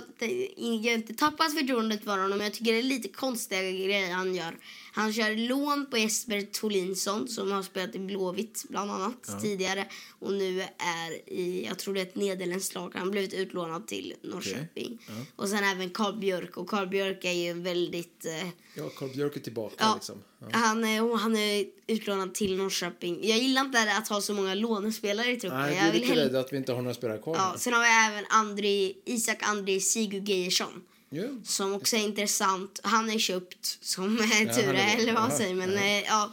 jag 0.56 0.90
har 0.90 0.94
inte 0.94 1.14
tappat 1.14 1.54
förtroendet 1.58 2.04
för 2.04 2.10
honom, 2.10 2.30
men 2.38 2.40
jag 2.40 2.54
tycker 2.54 2.72
det 2.72 2.78
är 2.78 2.82
lite 2.82 3.08
konstiga 3.08 3.62
grejer 3.62 4.12
han 4.12 4.34
gör. 4.34 4.56
Han 4.92 5.12
kör 5.12 5.36
lån 5.48 5.86
på 5.90 5.98
Jesper 5.98 6.42
Tolinsson 6.42 7.28
som 7.28 7.52
har 7.52 7.62
spelat 7.62 7.94
i 7.94 7.98
Blåvitt 7.98 8.64
bland 8.68 8.90
annat 8.90 9.42
tidigare 9.42 9.86
och 10.18 10.32
nu 10.32 10.60
är 10.78 11.30
i, 11.32 11.64
jag 11.68 11.78
tror 11.78 11.94
det 11.94 12.00
är 12.00 12.06
ett 12.06 12.14
nederländskt 12.16 12.74
lag, 12.74 12.92
han 12.94 13.10
blivit 13.10 13.34
utlånad 13.34 13.86
till 13.86 14.14
Norrköping. 14.22 14.98
Och 15.36 15.48
sen 15.48 15.64
även 15.64 15.90
Karl 15.90 16.18
Björk 16.18 16.56
och 16.56 16.68
Karl 16.68 16.86
Björk 16.88 17.24
är 17.24 17.32
ju 17.32 17.52
väldigt 17.52 18.24
eh, 18.26 18.48
Ja, 18.74 18.88
Carl 18.96 19.08
Björk 19.08 19.36
är 19.36 19.40
tillbaka 19.40 19.74
Ja, 19.78 19.94
liksom. 19.94 20.22
Ja. 20.40 20.46
han, 20.52 20.84
är, 20.84 21.16
han 21.18 21.36
är 21.36 21.66
utlånad 21.86 22.34
till 22.34 22.56
Norrköping. 22.56 23.18
Jag 23.28 23.38
gillar 23.38 23.62
inte 23.64 23.96
att 23.96 24.08
ha 24.08 24.20
så 24.20 24.34
många 24.34 24.54
lånespelare 24.54 25.30
i 25.30 25.36
truppen. 25.36 25.60
Nej, 25.60 25.76
jag 25.84 25.92
vill 25.92 26.02
hellre- 26.04 26.24
inte 26.68 26.76
har 26.76 26.82
några 26.82 26.94
spelare 26.94 27.18
kvar. 27.18 27.36
Ja, 27.36 27.54
sen 27.58 27.72
har 27.72 27.80
vi 27.80 28.12
även 28.12 28.24
André, 28.30 28.94
Isak 29.04 29.38
André 29.42 29.80
Sigurd 29.80 30.28
Geijersson. 30.28 30.82
Ja. 31.10 31.24
Som 31.44 31.72
också 31.72 31.96
är 31.96 32.00
intressant. 32.00 32.80
Han 32.82 33.10
är 33.10 33.18
köpt, 33.18 33.78
som 33.80 34.18
eh, 34.20 34.42
Ja, 34.42 34.52
är 34.52 34.96
eller 34.96 35.12
vad 35.12 35.22
man 35.22 35.36
säger. 35.36 35.54
Men, 35.54 35.72
ja. 35.72 35.80
eh, 35.80 36.04
ja. 36.04 36.32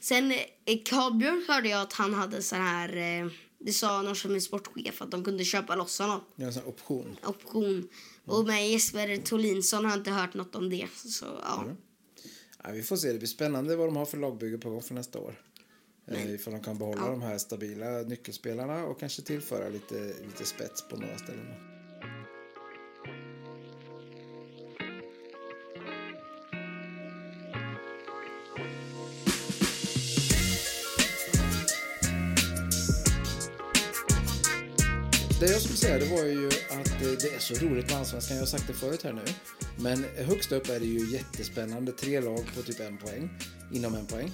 Sen 0.00 0.32
eh, 0.32 1.16
Björk 1.18 1.48
hörde 1.48 1.68
jag 1.68 1.80
att 1.80 1.92
han 1.92 2.14
hade 2.14 2.42
så 2.42 2.56
här... 2.56 3.30
Det 3.60 3.72
sa 3.72 4.02
Norrköpings 4.02 4.44
sportchef 4.44 5.02
att 5.02 5.10
de 5.10 5.24
kunde 5.24 5.44
köpa 5.44 5.74
loss 5.74 5.98
honom. 5.98 6.20
Ja, 6.36 6.46
en 6.46 6.52
sån 6.52 6.64
option. 6.64 7.16
Option. 7.24 7.88
Och 8.26 8.46
med 8.46 8.70
Jesper 8.70 9.16
Tolinsson 9.16 9.84
har 9.84 9.92
jag 9.92 10.00
inte 10.00 10.10
hört 10.10 10.34
något 10.34 10.54
om 10.54 10.70
det. 10.70 10.88
Så, 10.94 11.26
ja. 11.42 11.64
Ja, 12.64 12.70
vi 12.70 12.82
får 12.82 12.96
se. 12.96 13.12
Det 13.12 13.18
blir 13.18 13.28
spännande 13.28 13.76
vad 13.76 13.88
de 13.88 13.96
har 13.96 14.06
för 14.06 14.16
lagbygge 14.16 14.58
på 14.58 14.70
gång 14.70 14.82
för 14.82 14.94
nästa 14.94 15.18
år. 15.18 15.34
Eh, 16.10 16.30
ifall 16.34 16.52
de 16.52 16.62
kan 16.62 16.78
behålla 16.78 17.00
Ja. 17.04 17.10
de 17.10 17.22
här 17.22 17.38
stabila 17.38 18.02
nyckelspelarna 18.02 18.84
och 18.84 19.00
kanske 19.00 19.22
tillföra 19.22 19.68
lite, 19.68 19.94
lite 20.26 20.44
spets 20.44 20.88
på 20.88 20.96
några 20.96 21.18
ställen. 21.18 21.54
Det 35.40 35.46
jag 35.52 35.60
skulle 35.60 35.76
säga 35.76 35.98
det 35.98 36.04
var 36.10 36.24
ju 36.24 36.46
att 36.48 37.02
eh, 37.02 37.08
det 37.20 37.34
är 37.34 37.38
så 37.38 37.54
roligt 37.54 37.90
med 37.90 37.98
Allsvenskan. 37.98 38.36
Jag 38.36 38.42
har 38.42 38.46
sagt 38.46 38.66
det 38.66 38.72
förut 38.72 39.02
här 39.02 39.12
nu. 39.12 39.22
Men 39.78 40.04
högst 40.16 40.52
upp 40.52 40.68
är 40.68 40.80
det 40.80 40.86
ju 40.86 41.10
jättespännande. 41.12 41.92
Tre 41.92 42.20
lag 42.20 42.44
på 42.56 42.62
typ 42.62 42.80
en 42.80 42.98
poäng. 42.98 43.30
Inom 43.72 43.94
en 43.94 44.06
poäng. 44.06 44.32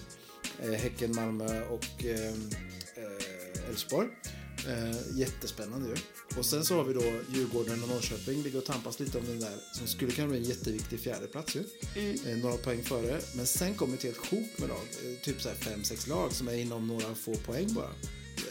Eh, 0.62 0.70
Häcken, 0.70 1.14
Malmö 1.14 1.62
och 1.64 2.04
eh, 2.04 2.28
eh, 2.94 3.68
Elfsborg. 3.68 4.08
Eh, 4.68 5.18
jättespännande 5.18 5.88
ju. 5.88 5.94
Och 6.38 6.46
sen 6.46 6.64
så 6.64 6.76
har 6.76 6.84
vi 6.84 6.94
då 6.94 7.02
Djurgården 7.34 7.82
och 7.82 7.88
Norrköping. 7.88 8.42
Ligger 8.42 8.58
och 8.58 8.64
tampas 8.64 9.00
lite 9.00 9.18
om 9.18 9.24
den 9.26 9.40
där 9.40 9.56
som 9.72 9.86
skulle 9.86 10.12
kunna 10.12 10.28
bli 10.28 10.38
en 10.38 10.44
jätteviktig 10.44 11.00
fjärdeplats 11.00 11.56
ju. 11.56 11.64
Eh, 12.26 12.36
några 12.36 12.56
poäng 12.56 12.82
före. 12.82 13.20
Men 13.34 13.46
sen 13.46 13.74
kommer 13.74 13.94
ett 13.94 14.02
helt 14.02 14.16
sjok 14.16 14.58
med 14.58 14.68
lag. 14.68 14.86
Eh, 15.04 15.24
typ 15.24 15.42
så 15.42 15.48
här 15.48 15.56
fem, 15.56 15.84
sex 15.84 16.06
lag 16.06 16.32
som 16.32 16.48
är 16.48 16.54
inom 16.54 16.86
några 16.86 17.14
få 17.14 17.34
poäng 17.34 17.74
bara. 17.74 17.90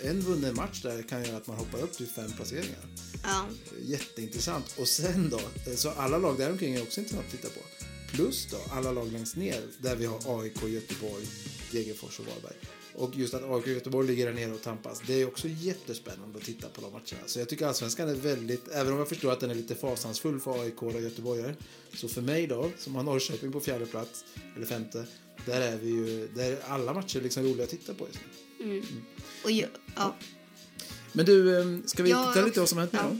en 0.04 0.22
vunnen 0.22 0.56
match 0.56 0.82
där 0.82 1.02
kan 1.02 1.24
göra 1.24 1.38
att 1.38 1.48
man 1.48 1.58
hoppar 1.58 1.82
upp 1.82 1.94
till 1.94 2.08
fem 2.08 2.32
placeringar. 2.32 2.86
Ja. 3.24 3.46
Jätteintressant. 3.82 4.76
Och 4.80 4.88
sen 4.88 5.30
då, 5.30 5.40
så 5.76 5.90
alla 5.90 6.18
lag 6.18 6.38
där 6.38 6.52
omkring 6.52 6.76
är 6.76 6.82
också 6.82 7.00
intressant 7.00 7.26
att 7.26 7.32
titta 7.32 7.50
på. 7.50 7.60
Plus 8.12 8.48
då 8.52 8.58
alla 8.70 8.92
lag 8.92 9.12
längst 9.12 9.36
ner 9.36 9.62
där 9.78 9.96
vi 9.96 10.06
har 10.06 10.42
AIK, 10.42 10.64
Göteborg, 10.68 11.26
Degerfors 11.74 12.20
och 12.20 12.26
Varberg. 12.26 12.56
Och 12.96 13.16
just 13.16 13.34
att 13.34 13.44
AIK 13.44 13.68
Göteborg 13.68 14.08
ligger 14.08 14.26
där 14.26 14.34
nere 14.34 14.52
och 14.52 14.62
tampas. 14.62 15.02
Det 15.08 15.22
är 15.22 15.28
också 15.28 15.48
jättespännande 15.48 16.38
att 16.38 16.44
titta 16.46 16.68
på 16.70 16.82
de 16.82 16.92
matcherna. 16.92 17.28
Så 17.28 17.40
jag 17.40 17.50
tycker 17.50 17.68
allsvenskan 17.68 18.10
är 18.10 18.16
väldigt, 18.16 18.68
även 18.68 18.94
om 18.94 19.00
jag 19.00 19.10
förstår 19.10 19.32
att 19.32 19.40
den 19.40 19.50
är 19.50 19.56
lite 19.56 19.76
fasansfull 19.76 20.40
för 20.40 20.62
AIK 20.62 20.84
och 20.84 21.02
Göteborgare. 21.02 21.56
Så 21.94 22.08
för 22.08 22.22
mig 22.22 22.48
då, 22.48 22.72
som 22.78 22.96
har 22.96 23.04
Norrköping 23.04 23.52
på 23.52 23.60
fjärde 23.60 23.86
plats, 23.86 24.26
eller 24.56 24.66
femte, 24.66 25.06
där 25.46 25.62
är 25.62 25.78
vi 25.78 25.90
ju, 25.90 26.28
där 26.36 26.52
är 26.52 26.60
alla 26.68 26.94
matcher 26.94 27.22
liksom 27.22 27.44
roliga 27.44 27.64
att 27.64 27.70
titta 27.70 27.94
på 27.94 28.08
just 28.08 28.20
nu. 28.60 28.84
Och 29.44 29.52
ju, 29.52 29.68
ja. 29.96 30.16
Men 31.14 31.26
du, 31.26 31.60
eh, 31.60 31.66
ska 31.86 32.04
vi 32.04 32.10
titta 32.10 32.46
lite 32.46 32.60
vad 32.60 32.70
som 32.70 32.78
hänt 32.78 32.92
ja. 32.94 33.12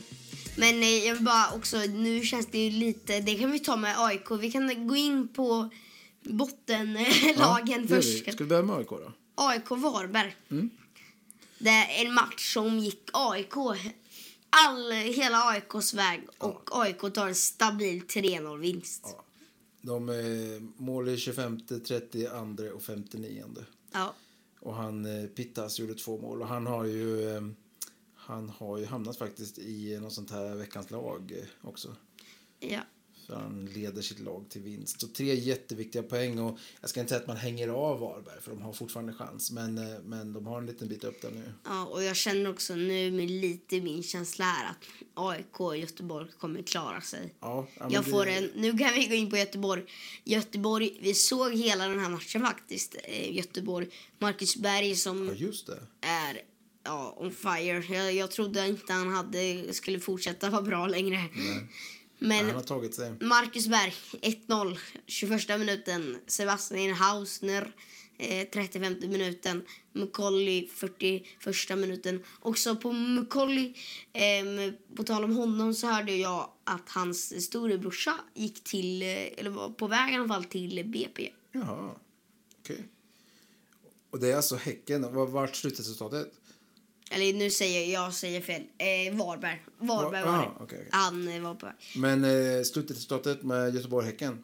Men 0.56 0.84
eh, 0.84 1.06
jag 1.06 1.14
vill 1.14 1.24
bara 1.24 1.52
också, 1.56 1.78
nu 1.78 2.22
känns 2.22 2.48
det 2.52 2.58
ju 2.58 2.72
lite, 2.80 3.20
det 3.20 3.36
kan 3.36 3.52
vi 3.52 3.60
ta 3.60 3.76
med 3.76 3.96
AIK. 4.00 4.32
Vi 4.40 4.52
kan 4.52 4.88
gå 4.88 4.96
in 4.96 5.28
på 5.28 5.70
bottenlagen 6.24 7.88
gör 7.88 7.96
först. 7.96 8.20
Ska 8.20 8.44
vi 8.44 8.50
börja 8.50 8.64
med 8.64 8.76
AIK 8.76 8.90
då? 8.90 9.12
AIK 9.36 9.70
Varberg. 9.70 10.36
Mm. 10.52 10.70
Det 11.60 11.70
är 11.70 12.06
en 12.06 12.14
match 12.14 12.54
som 12.54 12.80
gick 12.80 13.10
AIK 13.14 13.54
all, 14.50 14.92
hela 14.92 15.38
AIKs 15.50 15.94
väg 15.94 16.28
och 16.38 16.70
AIK 16.72 17.14
tar 17.14 17.28
en 17.28 17.36
stabil 17.36 18.04
3-0-vinst. 18.04 19.02
Ja. 19.04 19.24
De 19.82 20.10
är 20.10 20.82
mål 20.82 21.10
i 21.10 21.18
25, 21.18 21.60
32 21.88 22.30
och 22.76 22.84
59. 22.84 23.46
Ja. 23.92 24.14
Och 24.60 24.76
han, 24.76 25.06
eh, 25.06 25.26
Pittas 25.28 25.80
gjorde 25.80 25.96
två 25.96 26.18
mål 26.18 26.42
och 26.42 26.48
han 26.48 26.68
har 26.68 26.86
ju 26.86 27.36
eh, 27.36 27.42
han 28.16 28.50
har 28.50 28.78
ju 28.78 28.86
hamnat 28.86 29.18
faktiskt 29.18 29.60
i 29.60 30.00
något 30.00 30.14
sånt 30.14 30.32
här 30.32 30.56
veckans 30.56 30.92
lag 30.92 31.34
eh, 31.38 31.68
också. 31.70 31.96
ja. 32.60 32.80
För 33.28 33.36
han 33.36 33.66
leder 33.66 34.02
sitt 34.02 34.20
lag 34.20 34.46
till 34.50 34.62
vinst. 34.62 35.02
Så 35.02 35.08
tre 35.08 35.36
jätteviktiga 35.36 36.04
poäng 36.04 36.40
och 36.40 36.60
jag 36.82 36.90
ska 36.90 37.00
inte 37.00 37.10
säga 37.10 37.22
att 37.22 37.28
man 37.28 37.38
hänger 37.38 37.68
av 37.68 38.00
Varberg 38.00 38.42
för 38.42 38.52
de 38.52 38.62
har 38.62 38.74
fortfarande 38.74 39.14
chans. 39.14 39.52
Men, 39.52 39.78
eh, 39.78 40.00
men 40.06 40.34
de 40.34 40.48
har 40.48 40.58
en 40.58 40.66
liten 40.66 40.88
bit 40.88 41.04
upp 41.04 41.22
där 41.22 41.32
nu. 41.32 41.54
Ja, 41.66 41.86
och 41.86 42.04
jag 42.04 42.16
känner 42.16 42.50
också 42.50 42.76
nu 42.76 43.12
med 43.12 43.30
lite 43.32 43.82
min 43.82 44.04
känsla 44.04 44.46
här 44.46 44.70
att 44.72 44.78
AIK 45.14 45.60
och 45.60 45.78
Göteborg 45.78 46.28
kommer 46.40 46.62
klara 46.62 47.02
sig. 47.02 47.34
Ja, 47.40 47.68
Jag 47.80 47.92
det- 47.92 48.10
får 48.10 48.28
en, 48.28 48.44
nu 48.56 48.78
kan 48.78 48.94
vi 48.94 49.08
gå 49.08 49.16
in 49.16 49.30
på 49.30 49.38
Göteborg. 49.38 49.84
Göteborg, 50.24 50.98
vi 51.02 51.14
såg 51.14 51.54
hela 51.56 51.88
den 51.88 52.00
här 52.00 52.10
matchen 52.10 52.42
faktiskt. 52.42 52.96
Eh, 53.04 53.36
Göteborg, 53.36 53.88
Marcus 54.20 54.56
Berg 54.56 54.96
som 54.96 55.36
Ja, 55.38 55.52
det. 55.68 56.08
är 56.08 56.42
ja, 56.84 57.16
on 57.20 57.32
fire. 57.32 57.96
Jag, 57.96 58.14
jag 58.14 58.32
trodde 58.32 58.68
inte 58.68 58.94
han 58.94 59.10
hade, 59.14 59.74
skulle 59.74 60.00
fortsätta 60.00 60.50
vara 60.50 60.62
bra 60.62 60.88
längre. 60.88 61.18
Men 62.24 62.46
Han 62.46 62.56
har 62.56 62.62
tagit 62.62 62.96
sig. 62.96 63.14
Marcus 63.20 63.68
Berg, 63.68 63.94
1-0, 64.22 64.78
21 65.08 65.58
minuten. 65.60 66.18
Sebastian 66.28 66.94
Hausner, 66.94 67.76
eh, 68.18 68.48
35 68.54 68.96
minuten. 69.02 69.62
Macaulay, 69.94 70.68
41 70.68 71.76
minuten. 71.76 72.24
Också 72.40 72.76
på 72.76 72.92
Macaulay, 72.92 73.74
eh, 74.14 74.74
på 74.96 75.04
tal 75.04 75.24
om 75.24 75.36
honom 75.36 75.74
så 75.74 75.88
hörde 75.88 76.16
jag 76.16 76.50
att 76.64 76.90
hans 76.90 77.46
storebrorsa 77.46 78.14
gick 78.34 78.64
till, 78.64 79.02
eh, 79.02 79.08
eller 79.38 79.50
var 79.50 79.70
på 79.70 79.88
väg 79.88 80.14
i 80.14 80.16
alla 80.16 80.28
fall 80.28 80.44
till 80.44 80.86
BP. 80.86 81.32
Jaha, 81.52 81.96
okej. 82.60 82.88
Och 84.10 84.20
det 84.20 84.32
är 84.32 84.36
alltså 84.36 84.56
Häcken. 84.56 85.14
Vart 85.32 85.56
slutresultatet? 85.56 86.34
Eller 87.16 87.34
nu 87.34 87.50
säger 87.50 87.94
jag, 87.94 88.14
säger 88.14 88.42
fel. 88.42 88.62
Eh, 88.78 89.16
Varberg. 89.18 89.64
Varberg 89.78 90.24
Va- 90.24 90.32
var 90.32 90.38
det. 90.38 90.44
ah, 90.48 90.52
okej, 90.60 90.78
okej. 90.80 90.88
Han 90.92 91.28
eh, 91.28 91.42
var 91.42 91.56
på 91.56 91.66
väg. 91.66 91.76
Men 91.96 92.24
eh, 92.24 92.64
slutresultatet 92.64 93.44
med 93.44 93.76
Göteborg-Häcken? 93.76 94.44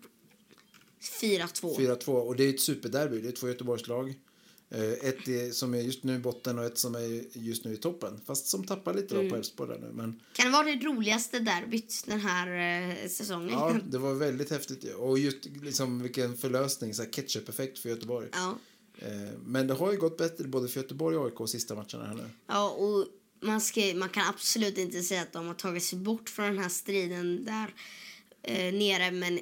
4-2. 1.21 1.77
4-2. 1.77 2.09
Och 2.11 2.35
det 2.35 2.43
är 2.43 2.49
ett 2.49 2.61
superderby. 2.61 3.21
Det 3.21 3.27
är 3.27 3.31
två 3.31 3.47
Göteborgslag. 3.47 4.13
Eh, 4.71 4.81
ett 4.91 5.27
är, 5.27 5.51
som 5.51 5.73
är 5.73 5.81
just 5.81 6.03
nu 6.03 6.15
i 6.15 6.19
botten 6.19 6.59
och 6.59 6.65
ett 6.65 6.77
som 6.77 6.95
är 6.95 7.23
just 7.37 7.65
nu 7.65 7.73
i 7.73 7.77
toppen. 7.77 8.21
Fast 8.25 8.47
som 8.47 8.63
tappar 8.63 8.93
lite 8.93 9.15
Mm. 9.15 9.29
på 9.29 9.35
Elfsborg 9.35 9.79
nu. 9.81 9.89
Men 9.93 10.19
Kan 10.33 10.45
det 10.45 10.51
vara 10.51 10.63
det 10.63 10.85
roligaste 10.85 11.39
derbyt 11.39 12.03
den 12.07 12.19
här 12.19 12.47
eh, 13.01 13.07
säsongen? 13.09 13.49
ja, 13.49 13.75
det 13.89 13.97
var 13.97 14.13
väldigt 14.13 14.49
häftigt. 14.51 14.93
Och 14.95 15.19
just 15.19 15.45
liksom 15.45 16.01
vilken 16.01 16.37
förlösning, 16.37 16.93
så 16.93 17.03
här 17.03 17.09
ketchup-effekt 17.11 17.79
för 17.79 17.89
Göteborg. 17.89 18.27
Ja. 18.31 18.57
Eh, 19.01 19.39
men 19.45 19.67
det 19.67 19.73
har 19.73 19.91
ju 19.91 19.97
gått 19.97 20.17
bättre 20.17 20.47
både 20.47 20.67
för 20.67 20.81
Göteborg 20.81 21.17
och 21.17 21.25
AIK 21.41 21.49
sista 21.49 21.75
matcherna 21.75 22.05
här 22.07 22.13
nu. 22.15 22.29
Ja, 22.47 22.69
och 22.69 23.07
man, 23.41 23.61
ska, 23.61 23.81
man 23.95 24.09
kan 24.09 24.27
absolut 24.29 24.77
inte 24.77 25.01
säga 25.03 25.21
att 25.21 25.33
de 25.33 25.47
har 25.47 25.53
tagit 25.53 25.83
sig 25.83 25.99
bort 25.99 26.29
från 26.29 26.45
den 26.45 26.57
här 26.57 26.69
striden 26.69 27.45
där 27.45 27.73
eh, 28.43 28.73
nere. 28.73 29.11
Men 29.11 29.39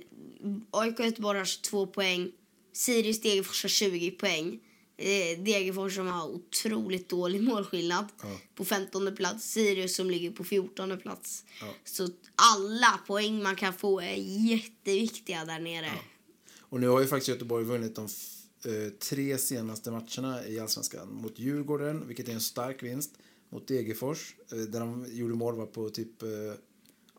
AIK 0.71 0.99
och 0.99 1.05
Göteborg 1.05 1.37
har 1.39 1.45
22 1.45 1.87
poäng. 1.87 2.31
Sirius 2.73 3.21
Degerfors 3.21 3.63
har 3.63 3.69
20 3.69 4.11
poäng. 4.11 4.59
Eh, 4.97 5.39
Degerfors 5.43 5.95
som 5.95 6.07
har 6.07 6.27
otroligt 6.27 7.09
dålig 7.09 7.43
målskillnad 7.43 8.05
Ja. 8.21 8.37
på 8.55 8.65
15 8.65 9.15
plats. 9.15 9.51
Sirius 9.51 9.95
som 9.95 10.09
ligger 10.09 10.31
på 10.31 10.43
14 10.43 10.97
plats. 10.99 11.45
Ja. 11.61 11.67
Så 11.83 12.09
alla 12.35 12.99
poäng 13.07 13.43
man 13.43 13.55
kan 13.55 13.73
få 13.73 14.01
är 14.01 14.15
jätteviktiga 14.51 15.45
där 15.45 15.59
nere. 15.59 15.91
Och 16.59 16.79
nu 16.79 16.87
har 16.87 17.01
ju 17.01 17.07
faktiskt 17.07 17.27
Göteborg 17.29 17.65
vunnit 17.65 17.95
de 17.95 18.07
tre 19.00 19.38
senaste 19.38 19.91
matcherna 19.91 20.47
i 20.47 20.59
Allsvenskan. 20.59 21.13
Mot 21.13 21.39
Djurgården, 21.39 22.07
vilket 22.07 22.29
är 22.29 22.33
en 22.33 22.41
stark 22.41 22.83
vinst. 22.83 23.12
Mot 23.50 23.67
Degerfors, 23.67 24.36
eh, 24.51 24.57
där 24.57 24.79
de 24.79 25.05
gjorde 25.09 25.36
mål 25.36 25.55
var 25.55 25.65
på 25.65 25.89
typ... 25.89 26.24
Eh, 26.24 26.29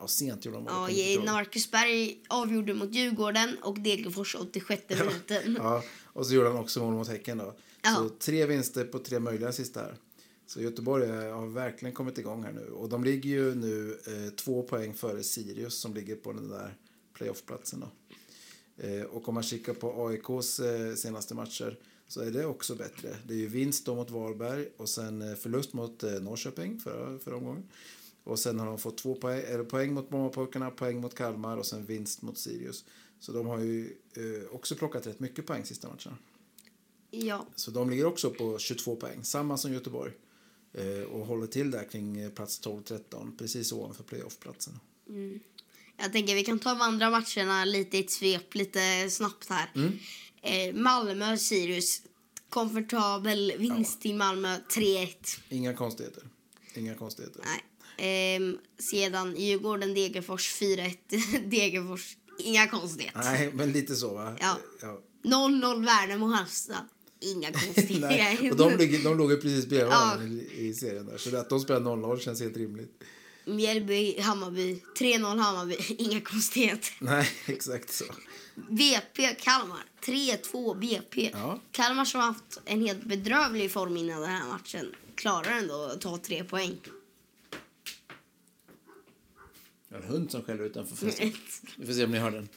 ja, 0.00 0.08
sent 0.08 0.44
gjorde 0.44 0.56
de 0.56 0.64
mål. 0.64 0.72
Ja, 0.72 0.78
kommer 0.78 0.90
inte 0.90 1.12
ihåg. 1.12 1.24
Marcus 1.24 1.70
Berg 1.70 2.24
avgjorde 2.28 2.74
mot 2.74 2.94
Djurgården 2.94 3.56
och 3.62 3.80
Degerfors 3.80 4.34
86 4.34 4.82
minuten. 4.88 5.56
Ja, 5.58 5.82
och 6.04 6.26
så 6.26 6.34
gjorde 6.34 6.48
han 6.48 6.58
också 6.58 6.80
mål 6.80 6.94
mot 6.94 7.08
Häcken 7.08 7.38
då. 7.38 7.54
Ja. 7.82 7.94
Så 7.94 8.08
tre 8.08 8.46
vinster 8.46 8.84
på 8.84 8.98
tre 8.98 9.18
möjliga 9.18 9.52
sista 9.52 9.80
här. 9.80 9.96
Så 10.46 10.60
Göteborg 10.60 11.04
eh, 11.04 11.36
har 11.36 11.46
verkligen 11.46 11.94
kommit 11.94 12.18
igång 12.18 12.44
här 12.44 12.52
nu. 12.52 12.66
Och 12.66 12.88
de 12.88 13.04
ligger 13.04 13.30
ju 13.30 13.54
nu 13.54 13.98
eh, 14.06 14.34
två 14.34 14.62
poäng 14.62 14.94
före 14.94 15.22
Sirius 15.22 15.74
som 15.74 15.94
ligger 15.94 16.16
på 16.16 16.32
den 16.32 16.48
där 16.48 16.74
playoffplatsen 17.12 17.80
då. 17.80 18.07
Eh, 18.78 19.02
och 19.02 19.28
om 19.28 19.34
man 19.34 19.42
kikar 19.42 19.74
på 19.74 20.06
AIKs 20.06 20.60
eh, 20.60 20.94
senaste 20.94 21.34
matcher 21.34 21.78
så 22.06 22.20
är 22.20 22.30
det 22.30 22.46
också 22.46 22.74
bättre. 22.74 23.16
Det 23.26 23.34
är 23.34 23.38
ju 23.38 23.46
vinst 23.46 23.86
då 23.86 23.94
mot 23.94 24.10
Varberg 24.10 24.68
och 24.76 24.88
sen 24.88 25.22
eh, 25.22 25.34
förlust 25.34 25.72
mot 25.72 26.02
Norrköping 26.02 26.80
förra, 26.80 27.18
förra 27.18 27.36
omgången. 27.36 27.68
Och 28.24 28.38
sen 28.38 28.58
har 28.58 28.66
de 28.66 28.78
fått 28.78 28.98
två 28.98 29.14
poäng, 29.14 29.42
eller 29.46 29.64
poäng 29.64 29.94
mot 29.94 30.08
Brommapojkarna, 30.08 30.70
poäng 30.70 31.00
mot 31.00 31.14
Kalmar 31.14 31.56
och 31.56 31.66
sen 31.66 31.84
vinst 31.84 32.22
mot 32.22 32.38
Sirius. 32.38 32.84
Så 33.20 33.32
de 33.32 33.46
har 33.46 33.58
ju 33.58 33.96
också 34.50 34.74
plockat 34.74 35.06
rätt 35.06 35.20
mycket 35.20 35.46
poäng 35.46 35.64
sista 35.64 35.88
matcherna. 35.88 36.18
Ja. 37.10 37.46
Så 37.54 37.70
de 37.70 37.90
ligger 37.90 38.04
också 38.04 38.30
på 38.30 38.58
22 38.58 38.96
poäng, 38.96 39.24
samma 39.24 39.56
som 39.56 39.72
Göteborg. 39.72 40.12
Och 41.10 41.26
håller 41.26 41.46
till 41.46 41.70
där 41.70 41.84
kring 41.84 42.30
plats 42.30 42.60
12-13, 42.62 43.38
precis 43.38 43.72
ovanför 43.72 44.04
playoffplatsen. 44.04 44.74
Jag 46.00 46.12
tänker 46.12 46.34
vi 46.34 46.44
kan 46.44 46.58
ta 46.58 46.68
de 46.70 46.80
andra 46.80 47.10
matcherna 47.10 47.64
lite 47.64 47.96
i 47.96 48.00
ett 48.00 48.10
svep, 48.10 48.54
lite 48.54 49.10
snabbt 49.10 49.48
här. 49.50 49.70
Mm. 49.74 49.98
Eh, 50.42 50.74
Malmö, 50.74 51.36
Sirius. 51.36 52.02
Komfortabel 52.50 53.52
vinst 53.58 54.00
till 54.00 54.14
Malmö, 54.14 54.56
3-1. 54.70 55.08
Inga 55.48 55.74
konstigheter. 55.74 56.22
Inga 56.74 56.94
konstigheter. 56.94 57.42
Nej. 57.44 57.64
Ehm, 58.36 58.58
sedan 58.78 59.36
Djurgården, 59.36 59.94
Degerfors, 59.94 60.54
4-1. 60.60 60.96
Degerfors, 61.50 62.16
inga 62.38 62.68
konstigheter. 62.68 63.20
Nej, 63.24 63.52
men 63.54 63.72
lite 63.72 63.96
så 63.96 64.14
va? 64.14 64.36
Ja. 64.40 64.58
ja. 64.80 65.00
0-0 65.24 65.84
Värnamo, 65.84 66.26
Halmstad. 66.26 66.88
Inga 67.20 67.52
konstigheter. 67.52 68.50
Och 68.50 68.56
de, 68.56 68.76
ligger, 68.76 69.04
de 69.04 69.18
låg 69.18 69.30
ju 69.30 69.36
precis 69.36 69.66
bredvid 69.66 69.92
Ja. 69.92 69.98
varandra 70.16 70.26
i, 70.26 70.66
i 70.68 70.74
serien 70.74 71.06
där. 71.06 71.18
Så 71.18 71.36
att 71.36 71.48
de 71.48 71.60
spelar 71.60 71.80
0-0 71.80 72.18
känns 72.18 72.40
helt 72.40 72.56
rimligt. 72.56 73.02
Mjällby, 73.48 74.20
Hammarby, 74.20 74.80
3-0 74.98 75.38
Hammarby. 75.38 75.76
Inga 75.98 76.20
konstigheter. 76.20 76.92
Nej, 76.98 77.30
exakt 77.46 77.92
så. 77.92 78.04
BP, 78.54 79.34
Kalmar. 79.34 79.84
3-2 80.04 80.78
BP. 80.78 81.30
Ja. 81.32 81.60
Kalmar 81.72 82.04
som 82.04 82.20
har 82.20 82.26
haft 82.26 82.60
en 82.64 82.86
helt 82.86 83.04
bedrövlig 83.04 83.70
form 83.70 83.96
innan 83.96 84.20
den 84.20 84.30
här 84.30 84.48
matchen 84.48 84.94
klarar 85.14 85.50
ändå 85.50 85.84
att 85.84 86.00
ta 86.00 86.18
tre 86.18 86.44
poäng. 86.44 86.76
En 89.88 90.02
hund 90.02 90.30
som 90.30 90.42
skäller 90.42 90.64
utanför 90.64 90.96
fönstret. 90.96 91.34
Vi 91.76 91.86
får 91.86 91.92
se 91.92 92.04
om 92.04 92.10
ni 92.10 92.18
hör 92.18 92.30
den. 92.30 92.48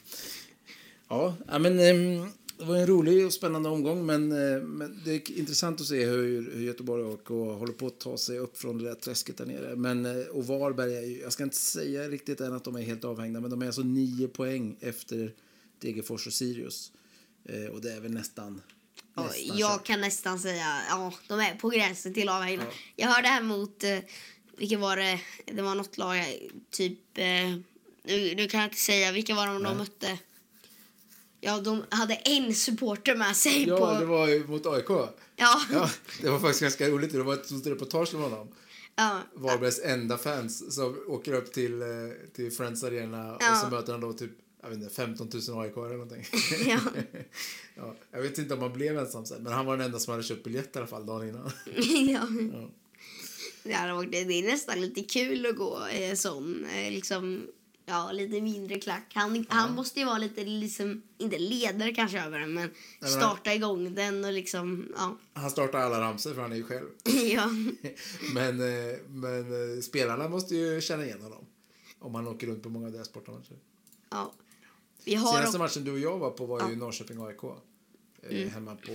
Ja, 1.08 1.36
men 1.58 1.80
ehm, 1.80 2.32
det 2.62 2.68
var 2.68 2.76
en 2.76 2.86
rolig 2.86 3.26
och 3.26 3.32
spännande 3.32 3.68
omgång. 3.68 4.06
Men, 4.06 4.32
eh, 4.32 4.62
men 4.62 5.00
det 5.04 5.10
är 5.10 5.38
intressant 5.38 5.80
att 5.80 5.86
se 5.86 6.04
hur, 6.04 6.50
hur 6.54 6.62
Göteborg 6.62 7.02
och 7.02 7.12
AIK 7.12 7.28
håller 7.58 7.72
på 7.72 7.86
att 7.86 8.00
ta 8.00 8.16
sig 8.16 8.38
upp 8.38 8.58
från 8.58 8.78
det 8.78 8.84
där 8.84 8.94
träsket 8.94 9.36
där 9.36 9.46
nere. 9.46 9.76
Men, 9.76 10.06
eh, 10.06 10.26
och 10.26 10.46
Varberg 10.46 10.96
är 10.96 11.02
ju, 11.02 11.20
jag 11.20 11.32
ska 11.32 11.42
inte 11.42 11.56
säga 11.56 12.08
riktigt 12.08 12.40
än 12.40 12.52
att 12.52 12.64
de 12.64 12.76
är 12.76 12.82
helt 12.82 13.04
avhängda, 13.04 13.40
men 13.40 13.50
de 13.50 13.62
är 13.62 13.66
alltså 13.66 13.82
nio 13.82 14.28
poäng 14.28 14.76
efter 14.80 15.34
Degerfors 15.78 16.26
och 16.26 16.32
Sirius. 16.32 16.92
Eh, 17.44 17.64
och 17.64 17.80
det 17.80 17.92
är 17.92 18.00
väl 18.00 18.12
nästan 18.12 18.60
Ja, 19.14 19.22
Nästan 19.22 19.58
jag 19.58 19.70
kört. 19.78 19.86
kan 19.86 20.00
nästan 20.00 20.38
säga 20.38 20.82
ja, 20.88 21.12
de 21.28 21.40
är 21.40 21.54
på 21.54 21.68
gränsen 21.68 22.14
till 22.14 22.30
vinna. 22.46 22.64
Ja. 22.64 22.72
Jag 22.96 23.08
hörde 23.08 23.28
här 23.28 23.42
mot, 23.42 23.84
eh, 23.84 23.98
vilka 24.56 24.78
var 24.78 24.96
det? 24.96 25.20
Det 25.44 25.62
var 25.62 25.74
något 25.74 25.98
lag, 25.98 26.16
typ, 26.70 27.18
eh, 27.18 27.24
nu, 28.04 28.34
nu 28.36 28.48
kan 28.48 28.60
jag 28.60 28.66
inte 28.66 28.80
säga 28.80 29.12
vilka 29.12 29.34
var 29.34 29.46
de 29.46 29.62
Nej. 29.62 29.72
de 29.72 29.78
mötte. 29.78 30.18
Ja, 31.44 31.60
de 31.60 31.84
hade 31.90 32.14
en 32.14 32.54
supporter 32.54 33.16
med 33.16 33.36
sig 33.36 33.68
Ja, 33.68 33.76
på... 33.76 34.00
det 34.00 34.06
var 34.06 34.28
ju 34.28 34.46
mot 34.46 34.66
AIK. 34.66 34.88
Ja, 34.88 35.60
Ja, 35.72 35.90
det 36.22 36.30
var 36.30 36.38
faktiskt 36.38 36.60
ganska 36.60 36.88
roligt. 36.88 37.12
Det 37.12 37.22
var 37.22 37.34
ett 37.34 37.46
stort 37.46 37.66
reportage 37.66 38.14
om 38.14 38.20
honom. 38.22 38.48
ja, 38.96 39.20
Varbergs 39.34 39.80
enda 39.84 40.18
fans 40.18 40.74
som 40.74 40.98
åker 41.08 41.32
upp 41.32 41.52
till, 41.52 41.82
eh, 41.82 41.88
till 42.34 42.52
Friends 42.52 42.84
Arena 42.84 43.34
och 43.34 43.42
Ja. 43.42 43.54
så 43.54 43.70
möter 43.70 43.92
han 43.92 44.00
då 44.00 44.12
typ 44.12 44.30
jag 44.62 44.68
vet 44.68 44.78
inte, 44.78 44.94
15 44.94 45.30
000 45.48 45.60
AIK 45.62 45.76
eller 45.76 45.88
någonting. 45.92 46.24
ja. 46.66 46.80
ja, 47.74 47.94
jag 48.10 48.22
vet 48.22 48.38
inte 48.38 48.54
om 48.54 48.60
han 48.62 48.72
blev 48.72 48.98
ensam 48.98 49.26
sen, 49.26 49.42
men 49.42 49.52
han 49.52 49.66
var 49.66 49.76
den 49.76 49.86
enda 49.86 49.98
som 49.98 50.10
hade 50.10 50.22
köpt 50.22 50.44
biljett 50.44 50.76
i 50.76 50.78
alla 50.78 50.86
fall 50.88 51.06
dagen 51.06 51.28
innan. 51.28 51.50
ja. 52.08 52.26
Ja. 53.62 54.04
Det, 54.10 54.18
är 54.18 54.50
nästan 54.50 54.80
lite 54.80 55.02
kul 55.02 55.46
att 55.46 55.56
gå 55.56 55.86
eh, 55.86 56.14
sån, 56.14 56.64
eh, 56.64 56.90
ja, 57.92 58.12
lite 58.12 58.40
mindre 58.40 58.78
klack. 58.80 59.12
Han, 59.14 59.46
han 59.48 59.74
måste 59.74 60.00
ju 60.00 60.06
vara 60.06 60.18
lite, 60.18 60.44
liksom, 60.44 61.02
inte 61.18 61.38
ledare 61.38 61.92
kanske 61.92 62.20
över 62.20 62.38
den, 62.38 62.54
men 62.54 62.70
starta 63.00 63.54
igång 63.54 63.94
den 63.94 64.24
och 64.24 64.32
liksom, 64.32 64.92
ja. 64.96 65.18
Han 65.32 65.50
startar 65.50 65.78
alla 65.78 66.00
ramsor 66.00 66.34
för 66.34 66.42
han 66.42 66.52
är 66.52 66.56
ju 66.56 66.64
själv. 66.64 66.88
ja. 67.34 67.48
Men, 68.34 68.60
eh, 68.60 68.98
men 69.08 69.74
eh, 69.76 69.80
spelarna 69.80 70.28
måste 70.28 70.56
ju 70.56 70.80
känna 70.80 71.04
igen 71.04 71.22
honom. 71.22 71.44
Om 71.98 72.14
han 72.14 72.28
åker 72.28 72.46
runt 72.46 72.62
på 72.62 72.68
många 72.68 72.86
av 72.86 72.92
deras 72.92 73.12
bortamatcher. 73.12 73.56
ja. 74.10 74.32
Vi 75.04 75.14
har 75.14 75.36
Senaste 75.36 75.58
matchen 75.58 75.84
du 75.84 75.92
och 75.92 75.98
jag 75.98 76.18
var 76.18 76.30
på 76.30 76.46
var 76.46 76.58
ju 76.58 76.64
Ja. 76.64 76.68
Mm. 76.68 76.78
Norrköping-AIK. 76.78 77.56
Eh, 78.22 78.48
Hemma 78.48 78.76
på 78.76 78.92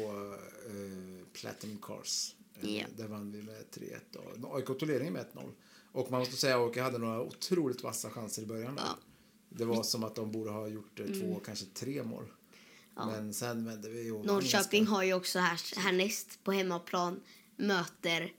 eh, 0.67 1.25
Platinum 1.33 1.77
Cars. 1.81 2.35
Ja. 2.61 2.85
Där 2.97 3.07
vann 3.07 3.31
vi 3.31 3.41
med 3.41 3.63
3-1. 3.73 4.43
Och 4.43 4.57
AIK 4.57 4.65
tog 4.65 4.87
ledningen 4.87 5.13
med 5.13 5.25
1-0. 5.33 5.51
Och 5.91 6.11
man 6.11 6.19
måste 6.19 6.35
säga 6.35 6.57
att 6.57 6.67
AIK 6.67 6.77
hade 6.77 6.97
några 6.97 7.21
otroligt 7.21 7.83
vassa 7.83 8.09
chanser 8.09 8.41
i 8.41 8.45
början. 8.45 8.75
där. 8.75 8.83
Ja. 8.83 8.89
Mm. 8.89 8.99
Det 9.49 9.65
var 9.65 9.83
som 9.83 10.03
att 10.03 10.15
de 10.15 10.31
borde 10.31 10.49
ha 10.49 10.67
gjort 10.67 10.99
eh, 10.99 11.05
två, 11.05 11.39
kanske 11.45 11.65
tre 11.65 12.03
mål. 12.03 12.23
Men 12.95 13.33
sen 13.33 13.65
vände 13.65 13.89
vi 13.89 14.11
och 14.11 14.25
Norrköping 14.25 14.87
har 14.87 15.03
ju 15.03 15.13
också 15.13 15.39
här, 15.39 15.79
härnäst 15.79 16.43
på 16.43 16.51
hemmaplan 16.51 17.19
möter 17.55 18.33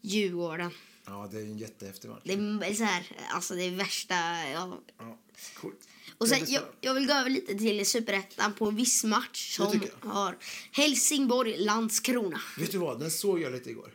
Djurgården. 0.00 0.70
Ja, 1.10 1.28
det 1.32 1.38
är 1.38 1.42
en 1.42 1.58
jättehäftig 1.58 2.08
match. 2.08 2.22
Det 2.24 2.32
är 2.32 2.74
så 2.74 2.84
här, 2.84 3.06
alltså 3.32 3.54
det 3.54 3.62
är 3.62 3.70
värsta, 3.70 4.14
ja. 4.52 4.80
Ja, 4.98 5.18
coolt. 5.60 5.88
Och 6.18 6.28
sen, 6.28 6.44
jag, 6.46 6.62
jag 6.80 6.94
vill 6.94 7.06
gå 7.06 7.12
över 7.12 7.30
lite 7.30 7.54
till 7.54 7.86
Superettan 7.86 8.54
på 8.54 8.66
en 8.66 8.76
viss 8.76 9.04
match 9.04 9.56
som 9.56 9.80
har 10.00 10.38
Helsingborg-Landskrona. 10.72 12.40
Vet 12.58 12.72
du 12.72 12.78
vad, 12.78 13.00
den 13.00 13.10
såg 13.10 13.40
jag 13.40 13.52
lite 13.52 13.70
igår. 13.70 13.94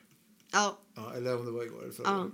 Ja, 0.51 0.81
Ja, 0.95 1.13
eller 1.13 1.37
om 1.37 1.45
det 1.45 1.51
var 1.51 1.63
igår 1.63 1.91
förra 1.95 2.07
ja. 2.07 2.13
gången. 2.13 2.31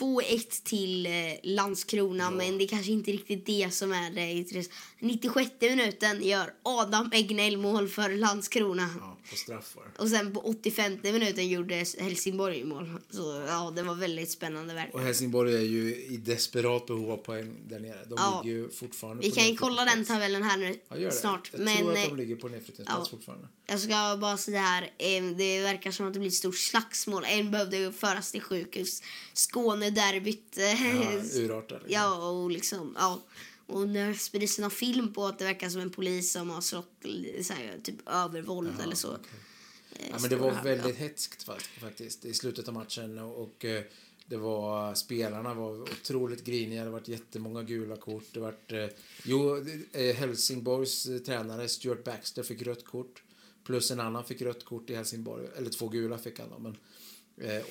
2-1 0.00 0.64
till 0.64 1.06
eh, 1.06 1.12
Landskrona, 1.42 2.30
men 2.30 2.58
det 2.58 2.64
är 2.64 2.68
kanske 2.68 2.92
inte 2.92 3.12
riktigt 3.12 3.46
det 3.46 3.74
som 3.74 3.92
är 3.92 4.10
det 4.10 4.32
intressanta. 4.32 4.76
96 4.98 5.50
minuten 5.60 6.22
gör 6.22 6.54
Adam 6.62 7.10
Egnell 7.12 7.56
mål 7.56 7.88
för 7.88 8.10
Landskrona. 8.10 8.90
Ja, 9.00 9.18
på 9.30 9.36
straff 9.36 9.76
var 9.76 9.84
det. 9.84 10.02
Och 10.02 10.08
sen 10.08 10.32
på 10.32 10.40
85 10.40 10.98
minuten 11.02 11.48
gjorde 11.48 11.74
Helsingborg 11.98 12.64
mål. 12.64 12.94
Så 13.10 13.44
ja, 13.48 13.72
det 13.76 13.82
var 13.82 13.94
väldigt 13.94 14.30
spännande 14.30 14.72
Och 14.72 14.78
verkligen. 14.78 15.06
Helsingborg 15.06 15.54
är 15.56 15.60
ju 15.60 15.96
i 15.96 16.16
desperat 16.16 16.86
behov 16.86 17.10
av 17.10 17.16
poäng 17.16 17.56
där 17.68 17.80
nere. 17.80 18.04
De 18.04 18.14
Ja. 18.16 18.42
ligger 18.44 18.56
ju 18.58 18.70
fortfarande 18.70 19.22
Vi 19.22 19.30
på 19.30 19.36
kan 19.36 19.48
ju 19.48 19.56
kolla 19.56 19.84
den 19.84 20.04
tabellen 20.04 20.42
här 20.42 20.56
nu 20.56 20.78
Ja, 20.88 20.96
det. 20.96 21.10
snart. 21.12 21.48
Jag 21.52 21.60
Men 21.60 21.76
tror 21.76 21.92
att 21.98 22.08
de 22.08 22.16
ligger 22.16 22.36
på 22.36 22.48
nedflyttningsplats 22.48 23.08
ja. 23.12 23.16
fortfarande. 23.16 23.48
jag 23.66 23.80
ska 23.80 24.16
bara 24.20 24.36
säga 24.36 24.60
här, 24.60 24.82
eh, 24.98 25.22
det 25.36 25.60
verkar 25.62 25.90
som 25.90 26.06
att 26.06 26.12
det 26.12 26.18
blir 26.18 26.28
ett 26.30 26.34
stort 26.34 26.56
slagsmål. 26.58 27.24
En 27.28 27.50
behövde 27.50 27.92
föras 27.92 28.32
till 28.32 28.42
sjukhus. 28.42 29.02
Skånederbyt. 29.34 30.58
eh, 30.58 30.86
Ja, 30.86 31.12
urartar. 31.34 31.76
liksom. 31.76 31.92
Ja, 31.92 32.28
och 32.30 32.50
liksom, 32.50 32.96
ja. 32.98 33.22
Och 33.72 33.88
när 33.88 34.14
sprids 34.14 34.58
någon 34.58 34.70
film 34.70 35.12
på 35.12 35.26
att 35.26 35.38
det 35.38 35.44
verkar 35.44 35.68
som 35.68 35.80
en 35.80 35.90
polis 35.90 36.32
som 36.32 36.50
har 36.50 36.60
slått 36.60 36.92
så 37.42 37.52
här, 37.52 37.78
typ 37.82 38.08
övervåld 38.08 38.80
eller 38.80 38.96
så. 38.96 39.12
Eh, 39.12 39.18
Ja, 40.10 40.16
men 40.20 40.30
det 40.30 40.36
var 40.36 40.50
här, 40.50 40.64
väldigt 40.64 40.96
hetskt 40.96 41.42
fakt- 41.42 41.80
faktiskt 41.80 42.24
i 42.24 42.34
slutet 42.34 42.68
av 42.68 42.74
matchen 42.74 43.18
och, 43.18 43.42
och 43.42 43.64
eh, 43.64 43.82
det 44.26 44.36
var 44.36 44.94
spelarna 44.94 45.54
var 45.54 45.80
otroligt 45.82 46.44
griniga. 46.44 46.84
Det 46.84 46.90
var 46.90 47.02
jättemånga 47.04 47.62
gula 47.62 47.96
kort. 47.96 48.24
Det 48.32 48.40
var 48.40 48.54
eh, 48.66 48.88
jo, 49.24 49.64
Helsingborgs 50.16 51.02
tränare 51.26 51.68
Stuart 51.68 52.04
Baxter 52.04 52.42
fick 52.42 52.62
rött 52.62 52.84
kort 52.84 53.22
plus 53.64 53.90
en 53.90 54.00
annan 54.00 54.24
fick 54.24 54.42
rött 54.42 54.64
kort 54.64 54.90
i 54.90 54.94
Helsingborg 54.94 55.46
eller 55.56 55.70
två 55.70 55.88
gula 55.88 56.18
fick 56.18 56.38
han 56.40 56.50
då, 56.50 56.58
men 56.58 56.76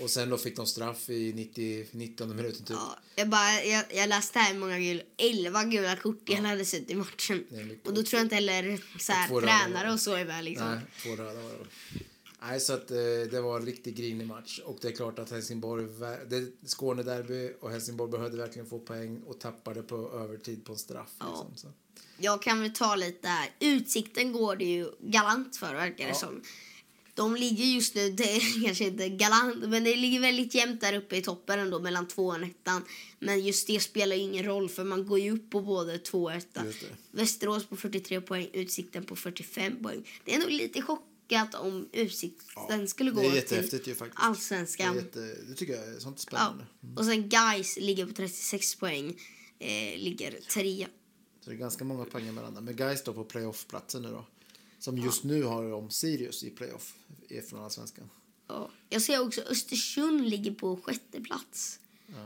och 0.01 0.09
sen 0.09 0.29
då 0.29 0.37
fick 0.37 0.55
de 0.55 0.65
straff 0.67 1.09
i 1.09 1.33
90 1.33 1.85
19 1.91 2.35
minuten 2.35 2.65
typ. 2.65 2.77
Ja, 2.79 2.99
jag, 3.15 3.29
bara, 3.29 3.63
jag, 3.63 3.83
jag 3.93 4.09
läste 4.09 4.39
här 4.39 4.53
många 4.53 4.79
gula, 4.79 5.03
11 5.17 5.63
gula 5.63 5.95
kort 5.95 6.21
jag 6.25 6.37
hade 6.37 6.65
sett 6.65 6.89
i 6.89 6.95
matchen. 6.95 7.45
Och 7.85 7.93
då 7.93 8.03
tror 8.03 8.17
jag 8.19 8.25
inte 8.25 8.35
heller 8.35 8.81
så 8.99 9.11
här, 9.11 9.29
röda 9.29 9.47
tränare 9.47 9.87
var- 9.87 9.93
och 9.93 9.99
så 9.99 10.13
är 10.15 10.25
med 10.25 10.43
liksom. 10.43 10.67
Nej, 10.67 10.79
två 11.03 11.09
röda 11.15 11.33
var 11.41 11.49
det. 11.49 11.65
Nej, 12.43 12.59
så 12.59 12.73
att 12.73 12.91
eh, 12.91 12.97
det 13.31 13.41
var 13.41 13.59
en 13.59 13.65
riktigt 13.65 13.95
grinig 13.95 14.27
match. 14.27 14.59
Och 14.65 14.77
det 14.81 14.87
är 14.87 14.91
klart 14.91 15.19
att 15.19 15.31
Helsingborg, 15.31 15.85
det 16.29 16.67
Skånederby 16.69 17.51
och 17.61 17.71
Helsingborg 17.71 18.11
behövde 18.11 18.37
verkligen 18.37 18.69
få 18.69 18.79
poäng 18.79 19.21
och 19.27 19.39
tappade 19.39 19.83
på 19.83 19.95
övertid 20.13 20.65
på 20.65 20.71
en 20.73 20.77
straff. 20.79 21.09
Liksom, 21.27 21.51
så. 21.55 21.67
Jag 22.17 22.41
kan 22.41 22.61
väl 22.61 22.73
ta 22.73 22.95
lite 22.95 23.27
här. 23.27 23.49
Utsikten 23.59 24.31
går 24.33 24.55
det 24.55 24.65
ju 24.65 24.91
galant 24.99 25.55
för 25.57 25.73
verkar 25.75 26.03
det 26.03 26.09
Ja. 26.09 26.15
som. 26.15 26.41
De 27.21 27.35
ligger 27.35 27.65
just 27.65 27.95
nu, 27.95 28.09
det 28.17 28.35
är 28.35 28.63
kanske 28.65 28.83
inte 28.85 29.09
galant, 29.09 29.55
men 29.69 29.83
det 29.83 29.95
ligger 29.95 30.19
väldigt 30.19 30.55
jämnt 30.55 30.81
där 30.81 30.93
uppe 30.93 31.15
i 31.17 31.21
toppen 31.21 31.59
ändå 31.59 31.79
mellan 31.79 32.07
tvåan 32.07 32.43
och 32.43 32.49
ettan. 32.49 32.85
Men 33.19 33.45
just 33.45 33.67
det 33.67 33.79
spelar 33.79 34.15
ingen 34.15 34.45
roll 34.45 34.69
för 34.69 34.83
man 34.83 35.07
går 35.07 35.19
ju 35.19 35.31
upp 35.31 35.49
på 35.49 35.61
både 35.61 35.97
två 35.99 36.23
och 36.23 36.33
etta. 36.33 36.65
Just 36.65 36.79
det. 36.81 36.87
Västerås 37.17 37.65
på 37.65 37.75
43 37.77 38.21
poäng, 38.21 38.49
Utsikten 38.53 39.03
på 39.03 39.15
45 39.15 39.83
poäng. 39.83 40.09
Det 40.25 40.35
är 40.35 40.39
nog 40.39 40.49
lite 40.49 40.81
chockat 40.81 41.55
om 41.55 41.89
Utsikten 41.91 42.87
skulle 42.87 43.11
gå 43.11 43.21
till 43.21 43.31
faktiskt. 43.41 43.85
Det, 43.85 43.95
Allsvenskan. 44.13 44.91
är 44.97 45.01
jätte, 45.01 45.19
det 45.47 45.53
tycker 45.55 45.73
jag 45.73 45.87
är 45.95 45.99
sånt 45.99 46.17
är 46.19 46.21
Ja. 46.31 46.37
spännande. 46.37 46.65
Och 46.99 47.05
sen 47.05 47.29
Guys 47.29 47.77
ligger 47.77 48.05
på 48.05 48.13
36 48.13 48.75
poäng, 48.75 49.19
eh, 49.59 49.97
ligger 49.97 50.31
trea. 50.31 50.87
Så 51.43 51.49
det 51.49 51.55
är 51.55 51.57
ganska 51.59 51.83
många 51.83 52.05
poäng 52.05 52.33
mellan 52.35 52.53
dem. 52.53 52.65
Men 52.65 52.75
Gais 52.75 52.99
står 52.99 53.13
på 53.13 53.23
playoff-platsen 53.23 54.01
nu 54.01 54.09
då. 54.09 54.25
Som 54.81 54.97
just 54.97 55.23
nu 55.23 55.43
har 55.43 55.73
om 55.73 55.89
Sirius 55.89 56.43
i 56.43 56.49
playoff 56.49 56.93
från 57.49 57.63
Allsvenskan. 57.63 58.09
Ja. 58.47 58.69
Jag 58.89 59.01
ser 59.01 59.21
också 59.21 59.41
Östersund 59.41 60.29
ligger 60.29 60.51
på 60.53 60.77
sjätte 60.83 61.21
plats. 61.21 61.77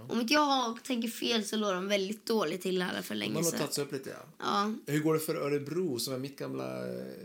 Om 0.09 0.19
inte 0.21 0.33
jag 0.33 0.83
tänker 0.83 1.07
fel 1.09 1.45
så 1.45 1.55
låg 1.55 1.73
de 1.73 1.87
väldigt 1.87 2.25
dåligt 2.25 2.61
till 2.61 2.81
här 2.81 3.01
för 3.01 3.15
De 3.15 3.19
länge 3.19 3.35
har 3.35 3.43
sedan. 3.43 3.59
tagit 3.59 3.73
sig 3.73 3.83
upp 3.83 3.91
lite 3.91 4.09
ja. 4.09 4.25
Ja. 4.39 4.73
Hur 4.93 4.99
går 4.99 5.13
det 5.13 5.19
för 5.19 5.35
Örebro 5.35 5.99
som 5.99 6.13
är 6.13 6.17
mitt 6.17 6.39
gamla 6.39 6.79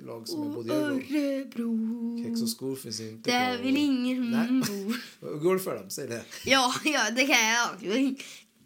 lag 0.06 0.28
som 0.28 0.42
är 0.50 0.54
både 0.54 0.74
Örebro? 0.74 2.24
Kex 2.24 2.42
och 2.42 2.48
skor 2.48 2.76
finns 2.76 3.00
inte 3.00 3.30
där 3.30 3.54
kvar. 3.56 3.64
vill 3.64 3.76
ingen 3.76 4.60
bo. 4.60 4.94
Hur 5.26 5.38
går 5.38 5.54
det 5.54 5.60
för 5.60 5.74
dem? 5.76 5.90
Säg 5.90 6.08
det. 6.08 6.24
Ja, 6.44 6.74
ja, 6.84 7.10
det 7.10 7.26
kan 7.26 7.48
jag. 7.48 8.22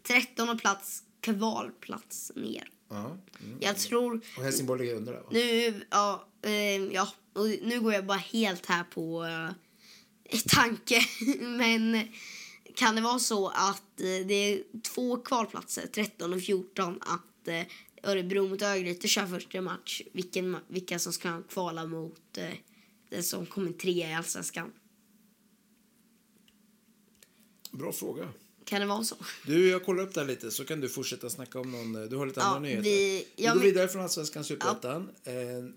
13 0.07 0.57
plats, 0.57 1.03
kvalplats 1.19 2.31
ner. 2.35 2.69
Ja. 2.89 3.17
Mm. 3.39 3.57
Jag 3.59 3.77
tror... 3.77 4.21
Och 4.37 4.43
Helsingborg 4.43 4.81
ligger 4.81 4.95
under 4.95 5.13
där 5.13 5.19
va? 5.19 5.27
Nu, 5.31 5.85
ja, 5.91 6.27
eh, 6.41 6.51
ja, 6.75 7.07
och 7.33 7.45
nu 7.61 7.81
går 7.81 7.93
jag 7.93 8.05
bara 8.05 8.17
helt 8.17 8.65
här 8.65 8.83
på 8.83 9.25
eh, 9.25 10.39
tanke. 10.47 11.01
Men 11.39 12.07
kan 12.75 12.95
det 12.95 13.01
vara 13.01 13.19
så 13.19 13.47
att 13.47 13.99
eh, 13.99 14.27
det 14.27 14.33
är 14.33 14.63
två 14.81 15.17
kvalplatser, 15.17 15.87
13 15.87 16.33
och 16.33 16.41
14, 16.41 16.99
att 17.01 17.47
eh, 17.47 17.61
Örebro 18.03 18.47
mot 18.47 18.61
Örgryte 18.61 19.07
kör 19.07 19.25
första 19.25 19.61
match, 19.61 20.01
vilken, 20.13 20.57
vilka 20.67 20.99
som 20.99 21.13
ska 21.13 21.41
kvala 21.41 21.85
mot 21.85 22.37
eh, 22.37 22.53
den 23.09 23.23
som 23.23 23.45
kommer 23.45 23.71
trea 23.71 24.09
i 24.09 24.13
Allsvenskan? 24.13 24.71
Bra 27.71 27.91
fråga. 27.91 28.29
Kan 28.65 28.81
det 28.81 28.87
vara 28.87 29.03
så? 29.03 29.15
Du, 29.45 29.69
jag 29.69 29.85
kollar 29.85 30.03
upp 30.03 30.13
det 30.13 30.19
här 30.21 30.27
lite 30.27 30.51
så 30.51 30.65
kan 30.65 30.81
du 30.81 30.89
fortsätta 30.89 31.29
snacka 31.29 31.59
om 31.59 31.71
någon. 31.71 31.95
eh, 31.95 32.01
Du 32.09 32.15
har 32.15 32.25
lite 32.25 32.39
Ja, 32.39 32.45
andra 32.45 32.59
nyheter. 32.59 32.83
vi- 32.83 33.27
vi 33.35 33.43
ja, 33.43 33.49
går 33.51 33.55
men- 33.55 33.65
vidare 33.65 33.87
från 33.87 34.01
Allsvenskan 34.01 34.43
Superettan. 34.43 35.09
Eh, 35.23 35.33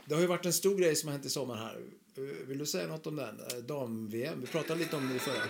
Det 0.07 0.15
har 0.15 0.21
ju 0.21 0.27
varit 0.27 0.47
en 0.47 0.53
stor 0.53 0.77
grej 0.79 0.97
som 0.97 1.07
har 1.09 1.13
hänt 1.13 1.27
i 1.27 1.31
sommar 1.31 1.57
här. 1.57 1.77
Eh, 2.17 2.47
Vill 2.49 2.59
du 2.59 2.67
säga 2.67 2.87
något 2.89 3.07
om 3.07 3.17
den? 3.17 3.41
Dam-VM. 3.67 4.41
Vi 4.41 4.47
pratade 4.47 4.79
lite 4.81 4.97
om 4.97 5.09
det 5.09 5.15
i 5.17 5.19
förra. 5.19 5.43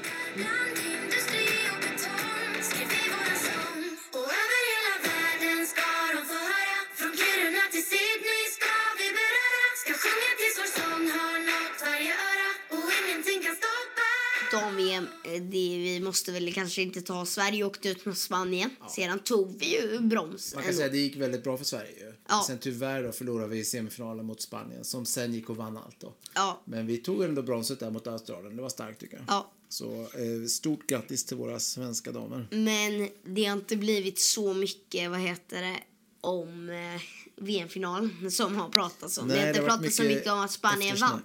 Det, 15.25 15.79
vi 15.79 16.01
måste 16.01 16.33
väl 16.33 16.55
kanske 16.55 16.83
inte 16.83 17.03
ta 17.03 17.27
Sverige 17.27 17.65
åkte 17.65 17.89
ut 17.89 18.05
mot 18.05 18.19
Spanien. 18.19 18.71
Sedan 18.91 19.19
tog 19.19 19.59
vi 19.59 19.81
ju 19.81 19.99
brons. 19.99 20.55
Man 20.55 20.63
kan 20.63 20.71
ändå. 20.71 20.79
säga 20.79 20.93
det 20.93 20.99
gick 20.99 21.17
väldigt 21.17 21.45
bra 21.45 21.57
för 21.57 21.65
Sverige 21.65 21.91
ju. 21.99 22.13
Ja. 22.29 22.45
Sen 22.47 22.59
tyvärr 22.59 23.03
då 23.03 23.13
förlorade 23.13 23.49
vi 23.49 23.59
i 23.59 23.65
semifinalen 23.65 24.27
mot 24.27 24.41
Spanien 24.41 24.85
som 24.85 25.07
sen 25.07 25.35
gick 25.35 25.51
och 25.51 25.57
vann 25.57 25.77
allt 25.77 26.01
då. 26.01 26.15
Ja. 26.35 26.63
Men 26.65 26.87
vi 26.87 26.97
tog 26.97 27.23
ändå 27.23 27.43
bronset 27.43 27.81
där 27.81 27.91
mot 27.91 28.07
Australien. 28.07 28.57
Det 28.57 28.63
var 28.63 28.69
starkt 28.69 29.01
tycker 29.01 29.17
jag. 29.17 29.25
Ja. 29.29 29.53
Så 29.69 30.01
eh, 30.01 30.47
stort 30.49 30.87
grattis 30.87 31.25
till 31.25 31.37
våra 31.37 31.61
svenska 31.61 32.13
damer. 32.13 32.49
Men 32.51 33.09
det 33.25 33.45
har 33.45 33.57
inte 33.57 33.77
blivit 33.77 34.19
så 34.19 34.55
mycket, 34.55 35.11
vad 35.11 35.21
heter 35.21 35.63
det, 35.63 35.81
om 36.21 36.71
eh, 36.71 37.03
VM-finalen 37.37 38.31
som 38.31 38.57
har 38.57 38.69
pratats 38.69 39.19
om. 39.19 39.29
Nej, 39.29 39.37
det 39.37 39.43
har 39.43 39.49
inte 39.49 39.61
pratats 39.61 39.97
så 39.97 40.03
mycket 40.03 40.33
om 40.33 40.39
att 40.39 40.51
Spanien 40.51 40.97
vann. 40.97 41.23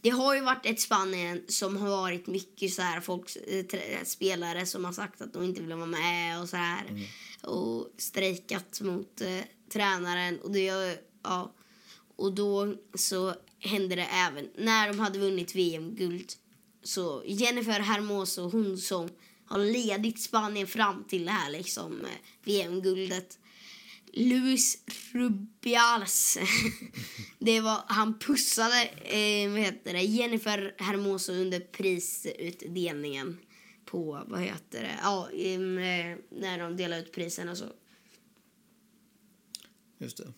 Det 0.00 0.10
har 0.10 0.34
ju 0.34 0.40
varit 0.40 0.66
ett 0.66 0.80
Spanien 0.80 1.44
som 1.48 1.76
har 1.76 1.88
varit 1.88 2.26
mycket 2.26 2.72
så 2.72 2.82
här 2.82 3.00
folk, 3.00 3.36
eh, 3.46 4.04
spelare 4.04 4.66
som 4.66 4.84
har 4.84 4.92
sagt 4.92 5.20
att 5.20 5.32
de 5.32 5.44
inte 5.44 5.60
vill 5.60 5.74
vara 5.74 5.86
med 5.86 6.40
och 6.40 6.48
så 6.48 6.56
här. 6.56 6.84
Mm. 6.88 7.04
Och 7.42 7.94
strejkat 7.98 8.80
mot 8.80 9.20
eh, 9.20 9.40
tränaren 9.72 10.40
och 10.40 10.50
det 10.50 10.98
ja. 11.22 11.54
Och 12.16 12.32
då 12.32 12.74
så 12.94 13.34
hände 13.60 13.96
det 13.96 14.08
även 14.12 14.48
när 14.56 14.88
de 14.88 14.98
hade 14.98 15.18
vunnit 15.18 15.54
VM-guld. 15.54 16.32
Så 16.82 17.22
Jennifer 17.26 17.80
Hermoso, 17.80 18.48
hon 18.48 18.78
som 18.78 19.08
har 19.46 19.58
ledit 19.58 20.22
Spanien 20.22 20.66
fram 20.66 21.04
till 21.04 21.24
det 21.24 21.30
här 21.30 21.50
liksom 21.50 22.00
eh, 22.00 22.10
VM-guldet. 22.44 23.38
Luis 24.18 24.78
Rubiales. 25.12 26.38
det 27.38 27.60
var, 27.60 27.84
han 27.86 28.18
pussade 28.18 28.82
eh, 28.84 29.50
vad 29.50 29.60
heter 29.60 29.92
det, 29.92 30.02
Jennifer 30.02 30.74
Hermoso 30.78 31.32
under 31.32 31.60
prisutdelningen 31.60 33.38
på, 33.84 34.24
vad 34.26 34.40
heter 34.40 34.82
det, 34.82 34.98
ja, 35.02 35.30
eh, 35.30 35.60
när 36.30 36.58
de 36.58 36.76
delade 36.76 37.02
ut 37.02 37.12
prisen 37.12 37.48
och 37.48 37.58
så. 37.58 37.72
Just 39.98 40.16
det. 40.16 40.32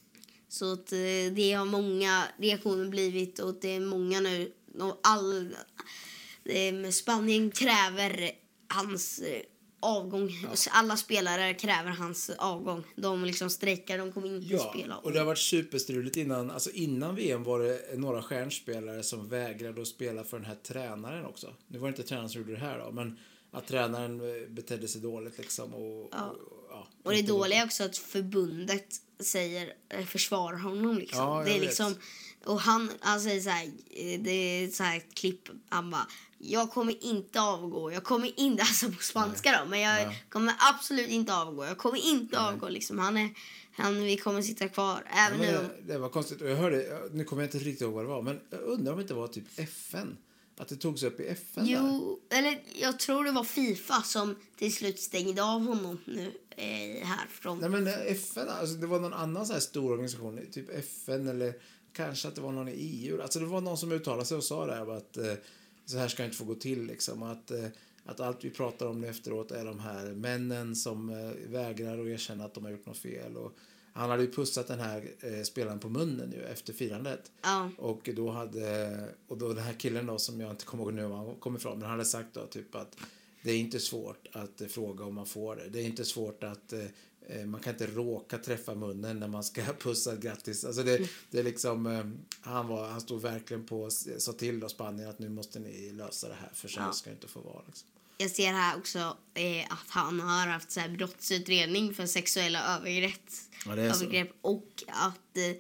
Så 0.49 0.73
att 0.73 0.93
eh, 0.93 1.33
det 1.35 1.53
har 1.53 1.67
många 1.67 2.25
reaktioner 2.39 2.89
blivit 2.89 3.39
och 3.39 3.59
det 3.61 3.69
är 3.69 3.81
många 3.81 4.21
nu. 4.21 4.53
Och 4.79 5.01
all, 5.03 5.57
eh, 6.45 6.91
Spanien 6.91 7.51
kräver 7.51 8.31
hans 8.69 9.23
avgång. 9.81 10.31
Alla 10.71 10.97
spelare 10.97 11.55
kräver 11.55 11.91
hans 11.91 12.31
avgång. 12.39 12.85
De 12.97 13.25
liksom 13.25 13.51
strejkar, 13.51 13.99
de 13.99 14.13
kommer 14.13 14.37
inte 14.37 14.55
Ja, 14.55 14.71
spela. 14.75 14.97
och 14.97 15.13
det 15.13 15.19
har 15.19 15.27
varit 15.27 15.39
superstruligt 15.39 16.17
innan. 16.17 16.51
Alltså 16.51 16.71
innan 16.71 17.15
VM 17.15 17.45
var 17.45 17.61
det 17.61 17.99
några 17.99 18.23
stjärnspelare 18.23 19.03
som 19.03 19.29
vägrade 19.29 19.83
att 19.83 19.89
spela 19.89 20.25
för 20.25 20.37
den 20.39 20.47
här 20.47 20.55
tränaren 20.63 21.25
också. 21.27 21.55
Nu 21.69 21.79
var 21.79 21.89
det 21.89 21.91
inte 21.99 22.03
tränaren 22.09 22.29
som 22.31 22.41
gjorde 22.41 22.53
det 22.53 22.59
här 22.61 22.79
då, 22.79 22.91
men 22.93 23.19
att 23.53 23.67
tränaren 23.67 24.21
eh, 24.21 24.49
betedde 24.49 24.89
sig 24.89 25.01
dåligt 25.01 25.39
liksom. 25.39 25.75
Och, 25.75 26.09
Ja. 26.13 26.27
och, 26.29 26.67
ja, 26.71 26.89
Och 27.03 27.13
det 27.13 27.23
dåliga 27.23 27.61
är 27.61 27.65
också 27.65 27.85
att 27.85 27.97
förbundet 27.97 28.87
säger, 29.21 29.73
eh, 29.89 30.05
försvarar 30.07 30.59
honom. 30.59 30.99
Liksom. 30.99 31.19
Ja, 31.25 31.43
det 31.45 31.51
är 31.51 31.55
vet. 31.55 31.63
liksom 31.63 31.95
och 32.45 32.61
han, 32.61 32.91
han 33.01 33.21
säger 33.21 33.41
så 33.41 33.51
här, 33.51 33.65
eh, 33.91 34.21
det 34.21 34.31
är 34.31 34.69
så 34.69 34.83
här 34.83 34.97
ett 34.97 35.15
klipp, 35.15 35.49
han 35.69 35.91
bara 35.91 36.07
jag 36.43 36.71
kommer 36.71 37.05
inte 37.05 37.41
avgå, 37.41 37.93
jag 37.93 38.05
kommer 38.05 38.41
inte, 38.41 38.63
alltså 38.69 38.87
på 38.93 39.03
spanska 39.03 39.59
då, 39.63 39.69
men 39.71 39.81
jag 39.81 40.03
Ja. 40.03 40.13
kommer 40.29 40.55
absolut 40.75 41.09
inte 41.09 41.35
avgå, 41.35 41.65
jag 41.65 41.79
kommer 41.79 42.07
inte 42.07 42.41
avgå 42.41 42.69
liksom. 42.69 42.99
Han 42.99 43.17
är, 43.17 43.31
han, 43.73 44.03
vi 44.05 44.17
kommer 44.17 44.43
sitta 44.43 44.69
kvar, 44.69 45.03
Ja, 45.11 45.17
även 45.29 45.39
men 45.39 45.49
nu. 45.55 45.69
det, 45.87 45.93
det 45.93 45.99
var 45.99 46.09
konstigt. 46.09 46.41
Jag 46.41 46.57
hörde, 46.57 47.01
nu 47.13 47.25
kommer 47.25 47.43
jag 47.43 47.47
inte 47.49 47.59
riktigt 47.59 47.81
ihåg 47.81 47.93
vad 47.93 48.05
det 48.05 48.09
var, 48.09 48.23
men 48.23 48.41
jag 48.51 48.61
undrar 48.61 48.93
om 48.93 48.99
det 48.99 49.03
inte 49.03 49.15
var 49.15 49.29
typ 49.29 49.45
FN. 49.59 50.17
Att 50.59 50.69
det 50.69 50.77
togs 50.77 51.03
upp 51.03 51.21
i 51.21 51.27
FN 51.27 51.67
där. 51.67 51.73
Jo, 51.73 52.21
eller 52.31 52.63
jag 52.81 52.99
tror 52.99 53.25
det 53.25 53.31
var 53.33 53.45
Fifa 53.45 54.03
som 54.03 54.37
till 54.59 54.75
slut 54.75 55.01
stängde 55.01 55.43
av 55.43 55.67
honom 55.67 55.99
nu 56.05 56.33
eh, 56.57 57.07
härifrån. 57.07 57.59
Nej 57.59 57.69
men 57.69 57.87
eh, 57.87 57.95
FN, 58.07 58.49
alltså 58.49 58.75
det 58.77 58.87
var 58.87 59.01
någon 59.01 59.13
annan 59.13 59.47
så 59.47 59.53
här 59.53 59.61
stor 59.61 59.93
organisation, 59.93 60.41
typ 60.53 60.71
FN 60.71 61.29
eller 61.29 61.55
kanske 61.93 62.29
att 62.29 62.35
det 62.35 62.41
var 62.41 62.53
någon 62.53 62.69
i 62.69 62.73
EU. 62.73 63.23
Alltså 63.23 63.39
det 63.39 63.47
var 63.47 63.61
någon 63.61 63.79
som 63.79 63.93
uttalade 63.93 64.25
sig 64.25 64.37
och 64.37 64.45
sa 64.45 64.67
det 64.67 64.75
här 64.75 64.97
att 64.97 65.17
eh, 65.17 65.33
så 65.91 65.99
här 65.99 66.09
ska 66.09 66.23
det 66.23 66.27
inte 66.27 66.37
få 66.37 66.45
gå 66.45 66.55
till 66.55 66.87
liksom. 66.87 67.23
Att, 67.23 67.51
eh, 67.51 67.65
att 68.05 68.21
allt 68.21 68.45
vi 68.45 68.51
pratar 68.51 68.87
om 68.87 69.01
nu 69.01 69.09
efteråt 69.09 69.51
är 69.51 69.65
de 69.65 69.81
här 69.81 70.07
männen 70.07 70.77
som 70.77 71.11
eh, 71.11 71.51
vägrar 71.51 71.99
att 71.99 72.07
erkänna 72.07 72.45
att 72.45 72.55
de 72.55 72.65
har 72.65 72.71
gjort 72.71 72.87
något 72.87 72.99
fel. 72.99 73.37
Och 73.37 73.53
han 73.93 74.11
hade 74.11 74.23
ju 74.23 74.33
pussat 74.33 74.67
den 74.67 74.81
här 74.81 75.11
eh, 75.21 75.43
spelaren 75.43 75.79
på 75.79 75.89
munnen 75.89 76.33
ju 76.33 76.43
efter 76.43 76.73
firandet. 76.73 77.31
Ja. 77.43 77.71
Och 77.79 78.11
då 78.17 78.31
hade, 78.31 79.05
och 79.29 79.39
då 79.39 79.49
den 79.49 79.65
här 79.65 79.73
killen 79.73 80.07
då 80.07 80.19
som 80.19 80.41
jag 80.41 80.51
inte 80.51 80.65
kommer 80.65 80.85
ihåg 80.85 80.95
nu 80.95 81.07
var 81.07 81.17
han 81.17 81.35
kom 81.35 81.57
ifrån, 81.57 81.73
men 81.73 81.83
han 81.83 81.91
hade 81.91 82.05
sagt 82.05 82.35
då 82.35 82.47
typ 82.47 82.75
att 82.75 82.97
det 83.43 83.51
är 83.51 83.59
inte 83.59 83.81
svårt 83.81 84.27
att 84.33 84.61
eh, 84.61 84.67
fråga 84.69 85.05
om 85.05 85.15
man 85.15 85.27
får 85.27 85.57
det. 85.57 85.69
Det 85.69 85.81
är 85.81 85.85
inte 85.85 86.05
svårt 86.05 86.45
att 86.45 86.73
eh, 86.73 86.81
eh, 87.29 87.47
man 87.47 87.61
kan 87.61 87.73
inte 87.73 87.87
råka 87.87 88.39
träffa 88.39 88.75
munnen 88.75 89.19
när 89.21 89.29
man 89.29 89.45
ska 89.45 89.63
pussa 89.81 90.17
grattis. 90.17 90.65
Alltså 90.65 90.83
det, 90.83 91.09
det 91.31 91.39
är 91.39 91.43
liksom, 91.45 91.87
han, 92.41 92.69
var, 92.69 92.89
han 92.89 93.01
stod 93.01 93.23
verkligen 93.23 93.67
på, 93.67 93.91
sa 94.19 94.33
till 94.33 94.61
då 94.61 94.69
Spanien 94.69 95.09
att 95.09 95.19
nu 95.19 95.29
måste 95.29 95.59
ni 95.61 95.91
lösa 95.93 96.29
det 96.29 96.35
här 96.41 96.51
för 96.55 96.69
så 96.69 96.81
Ja. 96.81 96.93
ska 96.93 97.11
det 97.11 97.15
inte 97.15 97.29
få 97.29 97.41
vara. 97.41 97.63
Liksom. 97.67 97.89
Jag 98.19 98.31
ser 98.31 98.53
här 98.53 98.77
också 98.79 98.99
eh, 99.35 99.73
att 99.73 99.87
han 99.89 100.21
har 100.21 100.47
haft 100.47 100.71
så 100.71 100.81
här 100.81 100.89
brottsutredning 100.89 101.95
för 101.95 102.07
sexuella 102.07 102.77
övergrepp, 102.77 103.21
Ja, 103.67 103.73
övergrepp 103.77 104.31
och 104.41 104.83
att 104.87 105.37
eh, 105.37 105.57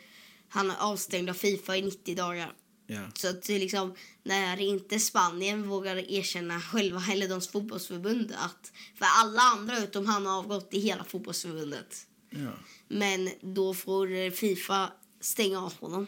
han 0.48 0.70
är 0.70 0.76
avstängd 0.80 1.30
av 1.30 1.34
Fifa 1.34 1.76
i 1.76 1.82
90 1.82 2.14
dagar. 2.16 2.52
Ja. 2.90 3.00
Så 3.14 3.28
att 3.28 3.42
det 3.42 3.58
liksom, 3.58 3.94
när 4.22 4.60
inte 4.60 5.00
Spanien 5.00 5.68
vågar 5.68 5.96
erkänna 5.96 6.60
själva, 6.60 7.02
eller 7.12 7.28
de 7.28 7.40
fotbollsförbund, 7.40 8.32
att 8.36 8.72
för 8.94 9.04
alla 9.04 9.40
andra 9.40 9.78
utom 9.78 10.06
han 10.06 10.26
har 10.26 10.38
avgått 10.38 10.74
i 10.74 10.80
hela 10.80 11.04
fotbollsförbundet. 11.04 12.06
Ja. 12.30 12.52
Men 12.88 13.30
då 13.40 13.74
får 13.74 14.30
Fifa 14.30 14.92
stänga 15.20 15.60
av 15.64 15.74
honom. 15.74 16.06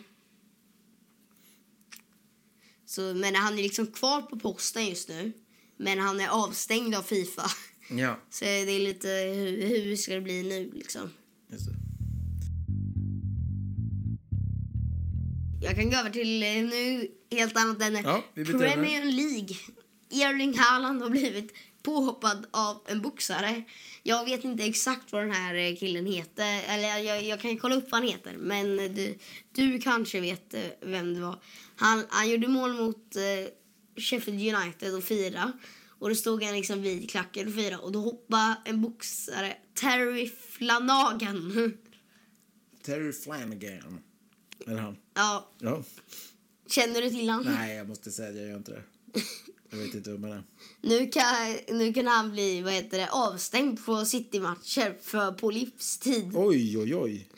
Så, 2.86 3.14
men 3.14 3.34
han 3.34 3.58
är 3.58 3.62
liksom 3.62 3.86
kvar 3.86 4.22
på 4.22 4.38
posten 4.38 4.86
just 4.86 5.08
nu. 5.08 5.32
Men 5.76 5.98
han 5.98 6.20
är 6.20 6.28
avstängd 6.28 6.94
av 6.94 7.02
Fifa. 7.02 7.50
ja. 7.90 8.20
Så 8.30 8.44
det 8.44 8.50
är 8.50 8.80
lite 8.80 9.08
hur, 9.08 9.66
hur 9.66 9.96
ska 9.96 10.14
det 10.14 10.20
bli 10.20 10.42
nu 10.42 10.70
liksom. 10.74 11.10
Just 11.48 11.66
Jag 15.62 15.77
kan 15.77 15.90
gå 15.90 15.96
över 15.96 16.11
till 16.11 16.42
eh, 16.42 16.48
nu 16.48 17.09
helt 17.31 17.57
annat 17.57 17.83
än 17.83 17.94
Ja, 17.94 18.25
vi 18.35 18.44
byter 18.44 18.59
Premier 18.59 19.05
League. 19.05 19.57
Erling 20.11 20.59
Haaland 20.59 21.03
har 21.03 21.11
blivit 21.11 21.53
påhoppad 21.83 22.46
av 22.51 22.83
en 22.87 23.03
boxare. 23.03 23.62
Jag 24.03 24.25
vet 24.25 24.44
inte 24.44 24.64
exakt 24.64 25.12
vad 25.12 25.22
den 25.22 25.33
här 25.33 25.55
eh, 25.55 25.77
killen 25.77 26.07
heter. 26.07 26.62
Eller 26.68 26.98
jag, 26.98 27.25
jag 27.25 27.40
kan 27.40 27.59
kolla 27.59 27.75
upp 27.75 27.90
vad 27.90 28.01
han 28.01 28.11
heter. 28.11 28.37
Men 28.37 28.79
eh, 28.79 28.90
du, 28.90 29.18
du 29.53 29.79
kanske 29.79 30.20
vet 30.20 30.55
eh, 30.55 30.61
vem 30.81 31.14
det 31.14 31.20
var. 31.20 31.42
Han, 31.77 32.05
han 32.09 32.31
gjorde 32.31 32.48
mål 32.48 32.72
mot 32.72 33.16
eh, 33.16 33.53
Sheffield 34.03 34.57
United 34.57 34.94
och 34.94 35.05
fira. 35.05 35.53
Och 35.88 36.09
då 36.09 36.14
stod 36.14 36.42
han 36.42 36.55
liksom 36.55 36.83
vid 36.83 37.11
klacken 37.11 37.48
och 37.48 37.55
fira. 37.55 37.79
Och 37.79 37.92
då 37.92 38.01
hoppade 38.01 38.57
en 38.64 38.83
boxare, 38.83 39.57
Terry 39.75 40.31
Flanagan. 40.51 41.72
Terry 42.83 43.12
Flanagan. 43.12 44.01
Eller 44.66 44.79
han? 44.81 44.96
ja, 45.14 45.48
Ja. 45.59 45.83
känner 46.66 47.03
du 47.03 47.11
till 47.11 47.29
han? 47.29 47.44
Nej, 47.44 47.77
jag 47.77 47.88
måste 47.88 48.11
säga 48.11 48.29
att 48.29 48.37
jag 48.37 48.46
gör 48.48 48.57
inte 48.57 48.72
det. 48.72 48.83
Jag 49.70 49.79
vet 49.79 49.94
inte 49.94 50.11
vem 50.11 50.22
han 50.25 50.33
är. 50.33 50.42
Nu 50.83 51.07
kan, 51.09 51.57
nu 51.79 51.92
kan 51.92 52.07
han 52.07 52.31
bli 52.33 52.62
vad 52.62 52.72
heter 52.72 52.98
det, 52.98 53.09
avstängd 53.11 53.85
på 53.87 54.05
City-matcher 54.05 54.96
för 55.03 55.33
på 55.33 55.51
livstid. 55.51 56.31
Oj, 56.35 56.79
oj, 56.79 56.96
oj. 56.96 57.29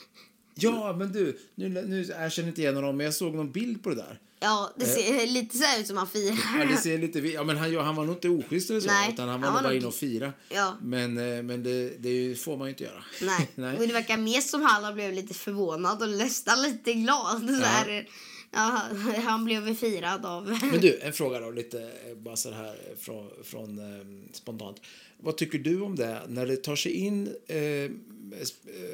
Ja, 0.55 0.93
men 0.99 1.13
du, 1.13 1.39
nu, 1.55 1.69
nu 1.69 2.03
jag 2.05 2.33
känner 2.33 2.49
inte 2.49 2.61
igen 2.61 2.75
honom, 2.77 2.97
men 2.97 3.05
jag 3.05 3.15
såg 3.15 3.35
någon 3.35 3.53
bild 3.53 3.83
på 3.83 3.91
det 3.91 3.97
där. 3.97 4.21
Ja, 4.44 4.72
det 4.76 4.87
ser 4.87 5.26
lite 5.26 5.59
så 5.59 5.80
ut 5.80 5.87
som 5.87 5.96
han 5.96 6.07
firar. 6.07 6.59
Ja, 6.59 6.64
det 6.64 6.76
ser 6.76 6.98
lite, 6.98 7.18
ja, 7.18 7.44
men 7.44 7.57
han, 7.57 7.76
han 7.76 7.96
var 7.96 8.04
nog 8.04 8.14
inte 8.14 8.28
oschysst 8.28 8.70
eller 8.70 8.80
så, 8.80 8.87
Nej, 8.87 9.11
utan 9.12 9.28
han 9.28 9.40
var 9.40 9.48
han 9.48 9.54
var 9.54 9.62
bara 9.62 9.74
inne 9.74 9.87
och 9.87 9.94
fira. 9.94 10.33
Ja. 10.48 10.76
Men, 10.83 11.18
eh, 11.18 11.42
men 11.42 11.62
det, 11.62 12.02
det 12.02 12.40
får 12.40 12.57
man 12.57 12.66
ju 12.66 12.70
inte 12.70 12.85
göra. 12.85 13.04
Nej. 13.22 13.48
Nej. 13.54 13.76
Och 13.76 13.87
det 13.87 13.92
verkar 13.92 14.16
mer 14.16 14.40
som 14.40 14.62
han 14.62 14.94
blev 14.94 15.12
lite 15.12 15.35
förvånad 15.35 16.02
och 16.02 16.09
nästan 16.09 16.62
lite 16.62 16.92
glad. 16.92 17.40
Så 17.61 17.64
här, 17.64 18.09
ja, 18.50 18.83
han 19.24 19.44
blev 19.44 19.74
firad 19.74 20.26
av... 20.26 20.59
Men 20.72 20.80
du, 20.80 21.00
en 21.00 21.12
fråga 21.12 21.40
då, 21.40 21.50
lite 21.50 21.83
eh, 21.83 22.16
bara 22.16 22.37
så 22.37 22.50
här 22.50 22.74
eh, 22.90 22.96
från, 22.98 23.30
från 23.44 23.78
eh, 23.78 24.07
spontant. 24.33 24.80
Vad 25.18 25.37
tycker 25.37 25.59
du 25.59 25.80
om 25.80 25.96
det 25.96 26.22
när 26.28 26.46
det 26.46 26.57
tar 26.57 26.76
sig 26.76 26.92
in 26.92 27.35
eh, 27.46 27.59
eh, 27.59 27.90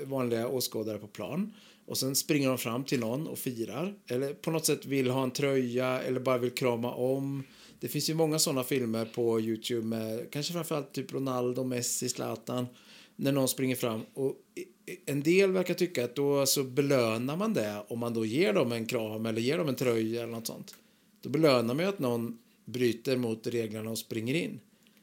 vanliga 0.05 0.49
åskådare 0.49 0.99
på 0.99 1.07
plan 1.07 1.53
och 1.91 1.99
sen 1.99 2.17
springer 2.17 2.49
de 2.49 2.59
fram 2.59 2.85
till 2.85 3.01
någon 3.01 3.27
och 3.27 3.39
firar 3.39 3.95
eller 4.07 4.35
på 4.35 4.51
något 4.51 4.67
sätt 4.67 4.87
vill 4.87 5.11
ha 5.11 5.23
en 5.23 5.31
tröja 5.31 6.03
eller 6.03 6.21
bara 6.21 6.39
vill 6.39 6.51
krama 6.51 6.95
om. 6.95 7.43
Det 7.81 7.89
finns 7.89 8.11
ju 8.11 8.15
många 8.15 8.39
sådana 8.39 8.65
filmer 8.65 9.05
på 9.05 9.41
Youtube 9.41 9.87
med 9.87 10.31
kanske 10.31 10.53
framförallt 10.53 10.93
typ 10.93 11.13
Ronaldo, 11.13 11.65
Messi, 11.65 12.09
Zlatan 12.09 12.67
när 13.17 13.33
någon 13.33 13.49
springer 13.49 13.77
fram 13.77 14.01
och 14.15 14.37
en 15.07 15.23
del 15.23 15.53
verkar 15.53 15.75
tycka 15.75 16.05
att 16.05 16.17
då 16.17 16.47
så 16.47 16.65
belönar 16.65 17.37
man 17.37 17.55
det 17.55 17.85
om 17.89 17.99
man 17.99 18.15
då 18.15 18.25
ger 18.25 18.53
dem 18.53 18.73
en 18.73 18.87
kram 18.87 19.27
eller 19.27 19.41
ger 19.41 19.59
dem 19.59 19.69
en 19.69 19.77
tröja 19.77 20.23
eller 20.23 20.33
något 20.33 20.47
sånt. 20.47 20.75
Då 21.23 21.31
belönar 21.31 21.75
man 21.75 21.85
ju 21.85 21.89
att 21.89 21.99
någon 21.99 22.39
bryter 22.65 23.17
mot 23.17 23.47
reglerna 23.47 23.91
och 23.91 23.99
springer 23.99 24.35
in. 24.35 24.61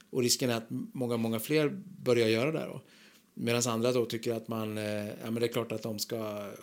Och 0.09 0.21
risken 0.21 0.49
är 0.49 0.57
att 0.57 0.67
många, 0.69 1.17
många 1.17 1.39
fler 1.39 1.81
börjar 2.03 2.27
göra 2.27 2.51
det 2.51 2.65
då. 2.65 2.81
Medan 3.39 3.61
andra 3.67 3.91
då 3.91 4.05
tycker 4.05 4.33
att 4.33 4.47
man, 4.47 4.77
eh, 4.77 5.07
ja 5.07 5.13
men 5.31 5.33
det 5.35 5.45
är 5.45 5.51
klart 5.53 5.71
att 5.71 5.83
de 5.83 5.99
ska 5.99 6.17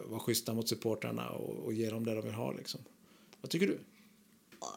vara 0.04 0.20
schyssta 0.20 0.54
mot 0.54 0.68
supportrarna 0.68 1.28
och, 1.30 1.64
och 1.64 1.72
ge 1.72 1.90
dem 1.90 2.04
det 2.04 2.14
de 2.14 2.20
vill 2.24 2.34
ha 2.34 2.52
liksom. 2.52 2.80
Vad 3.40 3.50
tycker 3.50 3.66
du? 3.66 3.78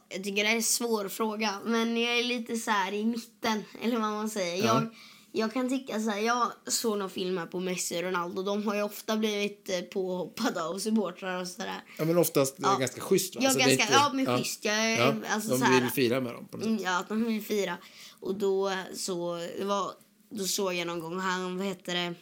Jag 0.10 0.24
tycker 0.24 0.44
det 0.44 0.50
är 0.50 0.56
en 0.56 0.64
svår 0.64 1.08
fråga, 1.10 1.60
men 1.66 1.98
jag 2.02 2.20
är 2.20 2.24
lite 2.24 2.56
så 2.58 2.72
här 2.72 2.94
i 2.94 3.06
mitten, 3.06 3.64
eller 3.82 3.94
vad 4.00 4.12
man 4.12 4.30
säger. 4.30 4.66
Ja. 4.66 4.74
Jag, 4.74 4.88
jag 5.32 5.54
kan 5.54 5.70
tycka 5.70 6.00
så 6.00 6.10
här, 6.10 6.20
jag 6.20 6.52
såg 6.68 6.98
någon 6.98 7.10
film 7.10 7.38
här 7.38 7.46
på 7.46 7.60
Messi 7.60 7.98
och 7.98 8.02
Ronaldo. 8.04 8.44
De 8.44 8.68
har 8.68 8.76
ju 8.76 8.82
ofta 8.82 9.18
blivit 9.18 9.70
eh, 9.70 9.82
påhoppade 9.82 10.64
av 10.64 10.80
supportrar 10.80 11.42
och 11.42 11.48
sådär. 11.48 11.84
Ja 11.98 12.06
men 12.06 12.18
oftast 12.18 12.56
Ja. 12.58 12.70
är 12.70 12.74
det 12.74 12.80
ganska 12.80 13.02
schysst 13.02 13.36
va? 13.36 13.42
Ja, 13.44 13.50
Så 13.50 13.58
det 13.58 13.64
är 13.64 13.68
ganska, 13.68 13.84
inte- 13.84 13.94
ja 13.94 14.12
men 14.14 14.38
schysst. 14.38 14.66
Jag, 14.66 14.92
Ja, 15.00 15.14
alltså, 15.30 15.50
de 15.50 15.60
så 15.60 15.66
här, 15.66 15.82
vill 15.82 15.90
fira 15.92 16.22
med 16.22 16.34
dem 16.34 16.48
på 16.48 16.58
något 16.58 16.64
sätt. 16.66 16.72
Mm, 16.72 16.84
Ja, 16.84 17.00
att 17.00 17.10
de 17.10 17.24
vill 17.24 17.42
fira. 17.44 17.78
Och 18.20 18.36
då 18.36 18.72
så, 18.96 19.36
det 19.60 19.66
var, 19.66 19.92
då 20.30 20.44
såg 20.44 20.74
jag 20.74 20.88
någon 20.88 21.00
gång, 21.00 21.20
han, 21.20 21.58
vad 21.58 21.68
heter 21.68 21.96
det? 21.96 22.14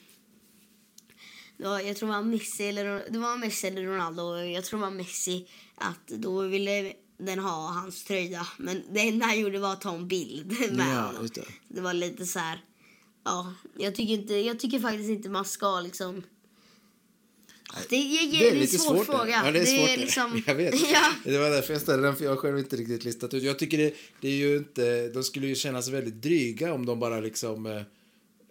Det 1.57 1.63
var, 1.67 1.79
jag 1.79 1.97
tror 1.97 2.09
det 2.09 2.15
var 2.15 2.21
Messi 2.23 2.63
eller, 2.63 3.03
det 3.09 3.19
var 3.19 3.37
Messi 3.37 3.67
eller 3.67 3.83
Ronaldo, 3.83 4.37
jag 4.37 4.65
tror 4.65 4.79
det 4.79 4.85
var 4.85 4.91
Messi, 4.91 5.47
att 5.75 6.07
då 6.07 6.41
ville 6.41 6.93
den 7.17 7.39
ha 7.39 7.67
hans 7.71 8.03
tröja. 8.03 8.47
Men 8.57 8.83
det 8.93 8.99
enda 8.99 9.25
han 9.25 9.39
gjorde 9.39 9.59
var 9.59 9.73
att 9.73 9.81
ta 9.81 9.95
en 9.95 10.07
bild 10.07 10.47
med 10.71 10.95
Ja, 10.95 11.01
honom. 11.01 11.27
det. 11.33 11.45
det 11.67 11.81
var 11.81 11.93
lite 11.93 12.25
så 12.25 12.39
här, 12.39 12.63
ja, 13.23 13.53
jag 13.77 13.95
tycker, 13.95 14.13
inte, 14.13 14.33
jag 14.33 14.59
tycker 14.59 14.79
faktiskt 14.79 15.09
inte 15.09 15.29
man 15.29 15.45
ska 15.45 15.79
liksom 15.81 16.23
det, 17.89 17.95
jag, 17.95 18.31
Det 18.31 18.47
är 18.47 18.51
en 18.53 18.59
lite 18.59 18.77
svår 18.77 18.95
svårt. 18.95 19.05
fråga. 19.05 19.41
Ja, 19.45 19.51
det 19.51 19.59
är 19.59 19.65
svårt. 19.87 19.97
liksom, 19.99 20.43
Jag 20.47 20.55
vet. 20.55 20.75
ja, 20.91 21.11
Det 21.23 21.37
var 21.37 21.49
därför 21.49 21.73
jag 21.73 21.81
ställde 21.81 22.07
den, 22.07 22.15
för 22.15 22.23
jag 22.23 22.31
har 22.31 22.37
själv 22.37 22.57
inte 22.59 22.75
riktigt 22.75 23.03
listat 23.03 23.33
ut. 23.33 23.43
Jag 23.43 23.59
tycker 23.59 23.77
det, 23.77 23.93
det 24.21 24.27
är 24.27 24.35
ju 24.35 24.57
inte, 24.57 25.07
de 25.09 25.23
skulle 25.23 25.47
ju 25.47 25.55
kännas 25.55 25.87
väldigt 25.89 26.21
dryga 26.21 26.73
om 26.73 26.85
de 26.85 26.99
bara 26.99 27.19
liksom, 27.19 27.83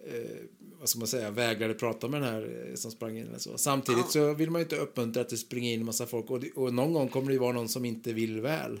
eh, 0.05 0.37
vad 0.79 0.89
ska 0.89 0.99
man 0.99 1.07
säga, 1.07 1.31
vägrade 1.31 1.73
prata 1.73 2.07
med 2.07 2.21
den 2.21 2.29
här 2.33 2.67
eh, 2.69 2.75
som 2.75 2.91
sprang 2.91 3.17
in 3.17 3.27
eller 3.27 3.37
så. 3.39 3.57
Samtidigt 3.57 4.11
så 4.11 4.33
vill 4.33 4.51
man 4.51 4.59
ju 4.61 4.63
inte 4.63 4.77
uppmuntra 4.77 5.21
att 5.21 5.29
det 5.29 5.37
springer 5.37 5.73
in 5.73 5.79
en 5.79 5.85
massa 5.85 6.05
folk 6.05 6.29
och, 6.31 6.39
det- 6.39 6.51
och 6.51 6.73
någon 6.73 6.93
gång 6.93 7.09
kommer 7.09 7.27
det 7.27 7.33
ju 7.33 7.39
vara 7.39 7.51
någon 7.53 7.69
som 7.69 7.85
inte 7.85 8.13
vill 8.13 8.41
väl. 8.41 8.79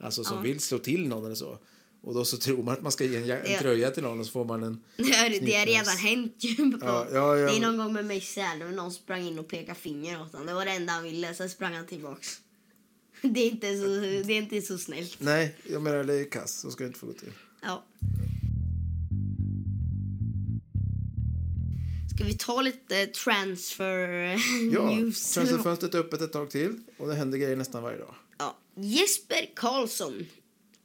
Alltså 0.00 0.24
som 0.24 0.42
vill 0.42 0.60
slå 0.60 0.78
till 0.78 1.08
någon 1.08 1.24
eller 1.24 1.34
så. 1.34 1.58
Och 2.02 2.14
då 2.14 2.24
så 2.24 2.36
tror 2.36 2.62
man 2.62 2.74
att 2.74 2.82
man 2.82 2.92
ska 2.92 3.04
ge 3.04 3.16
en, 3.16 3.26
Ja. 3.26 3.58
tröja 3.60 3.90
till 3.90 4.02
någon 4.02 4.20
och 4.20 4.26
så 4.26 4.32
får 4.32 4.44
man 4.44 4.62
en... 4.62 4.80
Det 4.96 5.02
har, 5.02 5.10
det 5.10 5.34
har 5.34 5.38
Snickers. 5.38 5.66
redan 5.66 5.96
hänt 5.96 6.34
ju. 6.38 6.54
På. 6.72 6.78
Ja, 6.86 7.06
ja, 7.12 7.36
ja. 7.38 7.50
Det 7.50 7.56
är 7.56 7.60
någon 7.60 7.76
gång 7.76 7.92
med 7.92 8.04
Messi 8.06 8.40
här, 8.40 8.56
när 8.58 8.68
någon 8.68 8.92
sprang 8.92 9.26
in 9.26 9.38
och 9.38 9.48
pekade 9.48 9.78
finger 9.78 10.22
åt 10.22 10.32
honom. 10.32 10.46
Det 10.46 10.54
var 10.54 10.64
det 10.64 10.70
enda 10.70 10.92
han 10.92 11.02
ville, 11.04 11.34
sen 11.34 11.50
sprang 11.50 11.74
han 11.74 11.86
tillbaks. 11.86 12.40
Det 13.22 13.40
är 13.40 13.50
inte 13.50 13.76
så, 13.78 13.86
det 14.26 14.32
är 14.32 14.38
inte 14.38 14.62
så 14.62 14.78
snällt. 14.78 15.16
Nej, 15.20 15.56
jag 15.70 15.82
menar 15.82 16.04
det 16.04 16.14
är 16.14 16.24
kass. 16.30 16.60
Så 16.60 16.70
ska 16.70 16.84
det 16.84 16.88
inte 16.88 16.98
få 16.98 17.06
gå 17.06 17.12
till. 17.12 17.32
Ja. 17.62 17.84
Ska 22.18 22.24
vi 22.24 22.34
ta 22.34 22.62
lite 22.62 23.06
transfer 23.06 24.08
Ja, 24.72 24.90
news? 24.90 25.34
transferfönstret 25.34 25.94
är 25.94 25.98
öppet 25.98 26.20
ett 26.20 26.32
tag 26.32 26.50
till 26.50 26.80
och 26.96 27.08
det 27.08 27.14
händer 27.14 27.38
grejer 27.38 27.56
nästan 27.56 27.82
varje 27.82 27.98
dag. 27.98 28.14
Ja. 28.38 28.56
Jesper 28.74 29.50
Karlsson, 29.54 30.26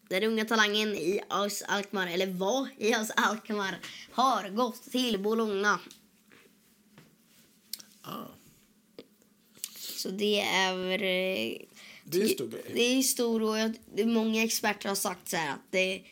den 0.09 0.23
unga 0.23 0.45
talangen 0.45 0.89
i 0.95 1.21
AS 1.27 1.61
Alkmaar, 1.67 2.07
eller 2.07 2.27
var 2.27 2.67
i 2.77 2.93
AS 2.93 3.11
Alkmaar, 3.15 3.79
har 4.11 4.49
gått 4.49 4.91
till 4.91 5.19
Bologna. 5.19 5.79
Ah, 8.01 8.25
Så 9.77 10.09
det 10.09 10.39
är... 10.39 10.91
eh, 10.93 11.57
det 12.03 12.17
är 12.17 12.21
en 12.21 12.29
stor 12.29 12.47
grej. 12.47 12.63
Det 12.73 12.81
är 12.81 13.01
stor 13.01 13.43
och 13.43 13.57
jag, 13.59 13.75
många 14.07 14.43
experter 14.43 14.89
har 14.89 14.95
sagt 14.95 15.29
så 15.29 15.37
här 15.37 15.53
att 15.53 15.71
det 15.71 15.93
är 15.95 16.03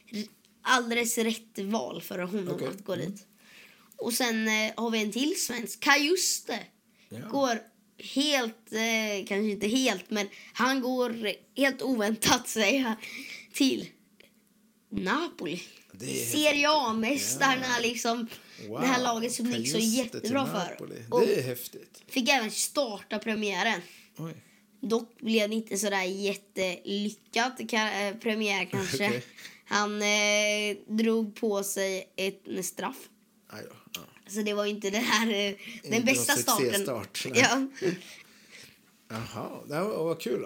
alldeles 0.61 1.17
rätt 1.17 1.59
val 1.59 2.01
för 2.01 2.19
honom 2.19 2.55
Okej. 2.55 2.67
att 2.67 2.85
gå 2.85 2.95
dit. 2.95 3.27
Och 4.01 4.13
sen 4.13 4.47
eh, 4.47 4.71
har 4.77 4.89
vi 4.91 5.01
en 5.01 5.11
till 5.11 5.41
svensk, 5.41 5.79
Kajuste. 5.79 6.59
Ja. 7.09 7.17
Går 7.29 7.59
helt, 8.13 8.73
eh, 8.73 9.27
kanske 9.27 9.51
inte 9.51 9.67
helt, 9.67 10.09
men 10.09 10.27
han 10.53 10.81
går 10.81 11.31
helt 11.57 11.81
oväntat 11.81 12.47
säger 12.49 12.81
jag, 12.81 12.93
till 13.53 13.89
Napoli. 14.89 15.63
Serie 16.31 16.69
A-mästarna 16.69 17.79
liksom. 17.81 18.27
Det 18.67 18.85
här 18.87 19.01
laget 19.03 19.33
som 19.33 19.51
gick 19.51 19.71
så 19.71 19.77
jättebra 19.77 20.45
för. 20.45 20.85
Och 21.09 21.21
Det 21.21 21.39
är 21.39 21.43
häftigt. 21.43 22.03
fick 22.07 22.29
även 22.29 22.51
starta 22.51 23.19
premiären. 23.19 23.81
Oj. 24.17 24.33
Dock 24.81 25.17
blev 25.19 25.49
det 25.49 25.55
inte 25.55 25.77
sådär 25.77 26.03
jättelyckat 26.03 27.59
ka- 27.59 28.09
eh, 28.09 28.15
premiär 28.17 28.65
kanske. 28.65 29.05
Okej. 29.07 29.23
Han 29.65 30.01
eh, 30.01 30.77
drog 30.87 31.35
på 31.35 31.63
sig 31.63 32.13
ett 32.15 32.47
en 32.47 32.63
straff. 32.63 32.97
Ja. 33.51 34.01
Så 34.27 34.41
det 34.41 34.53
var 34.53 34.65
inte 34.65 34.89
det 34.89 34.97
här, 34.97 35.27
eh, 35.27 35.53
den 35.83 35.93
Inte 35.93 36.05
bästa 36.05 36.33
starten. 36.33 37.03
nej. 37.31 37.41
Ja. 37.41 37.67
Jaha, 39.07 39.49
det 39.67 39.75
här 39.75 39.83
var, 39.83 40.03
vad 40.03 40.21
kul. 40.21 40.45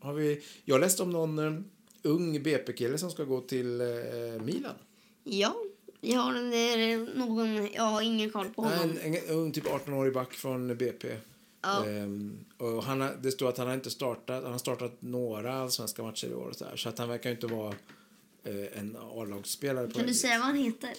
Har 0.00 0.14
vi, 0.14 0.42
jag 0.64 0.80
läste 0.80 1.02
om 1.02 1.10
någon 1.10 1.38
eh, 1.38 1.60
ung 2.02 2.42
BP-kille 2.42 2.98
som 2.98 3.10
ska 3.10 3.24
gå 3.24 3.40
till 3.40 3.80
eh, 3.80 3.86
Milan. 4.42 4.74
ja, 5.24 5.56
jag 6.00 6.20
har 6.20 6.34
en, 6.34 7.04
någon, 7.04 7.68
jag 7.72 7.82
har 7.82 8.02
ingen 8.02 8.30
koll 8.30 8.48
på 8.48 8.62
honom. 8.62 8.96
En, 9.02 9.14
en 9.14 9.24
ung 9.28 9.52
typ 9.52 9.64
18-årig 9.64 10.12
back 10.12 10.32
från 10.32 10.76
BP. 10.76 11.16
Ja. 11.62 11.86
Ehm, 11.86 12.44
och 12.58 12.84
han 12.84 13.00
har, 13.00 13.16
det 13.22 13.32
står 13.32 13.48
att 13.48 13.58
han 13.58 13.66
har 13.66 13.74
inte 13.74 13.90
startat, 13.90 14.42
han 14.42 14.52
har 14.52 14.58
startat 14.58 14.96
några 15.00 15.70
svenska 15.70 16.02
matcher 16.02 16.26
i 16.26 16.34
år 16.34 16.52
så, 16.52 16.64
här, 16.64 16.76
så 16.76 16.88
att 16.88 16.98
han 16.98 17.08
verkar 17.08 17.30
inte 17.30 17.46
vara 17.46 17.74
eh, 18.44 18.78
en 18.78 18.96
A-lagsspelare. 19.00 19.90
Kan 19.90 20.06
du 20.06 20.14
säga 20.14 20.38
vad 20.38 20.46
han 20.46 20.56
heter? 20.56 20.90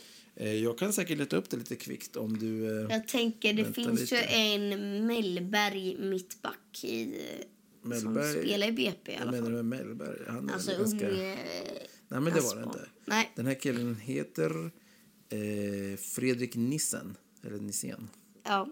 Eh, 0.41 0.53
jag 0.53 0.77
kan 0.77 0.93
säkert 0.93 1.17
leta 1.17 1.37
upp 1.37 1.49
det 1.49 1.57
lite 1.57 1.75
kvickt 1.75 2.15
om 2.15 2.37
du... 2.37 2.65
Eh, 2.85 2.91
Jag 2.91 3.07
tänker, 3.07 3.53
det 3.53 3.73
finns 3.73 3.99
lite. 3.99 4.15
ju 4.15 4.21
en 4.21 5.07
Mellberg 5.07 5.97
mittback 5.99 6.83
i, 6.83 7.01
eh, 7.03 7.45
Mellberg- 7.89 8.33
som 8.33 8.41
spelar 8.41 8.67
i 8.67 8.71
BP 8.71 9.11
i 9.11 9.15
alla 9.15 9.31
menar 9.31 9.43
fall. 9.43 9.51
du 9.55 9.63
med 9.63 9.65
Mellberg? 9.85 10.19
Han 10.27 10.49
är 10.49 10.53
Alltså 10.53 10.71
ganska... 10.77 11.09
eh, 11.09 11.37
Nej, 12.07 12.21
men 12.21 12.23
det 12.33 12.39
var 12.41 12.55
det 12.55 12.63
inte. 12.63 12.87
Nej. 13.05 13.31
Den 13.35 13.45
här 13.45 13.53
killen 13.53 13.95
heter 13.95 14.71
eh, 15.29 15.97
Fredrik 15.97 16.55
Nissen. 16.55 17.15
Eller 17.43 17.57
Nissen. 17.57 18.09
Ja. 18.43 18.69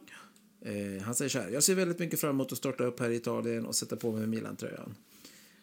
Eh, 0.61 1.03
han 1.03 1.15
säger 1.15 1.29
så 1.29 1.39
här. 1.39 1.49
Jag 1.49 1.63
ser 1.63 1.75
väldigt 1.75 1.99
mycket 1.99 2.19
fram 2.19 2.29
emot 2.29 2.51
att 2.51 2.57
starta 2.57 2.83
upp 2.83 2.99
här 2.99 3.09
i 3.09 3.15
Italien 3.15 3.65
och 3.65 3.75
sätta 3.75 3.95
på 3.95 4.11
mig 4.11 4.27
Milan-tröjan. 4.27 4.95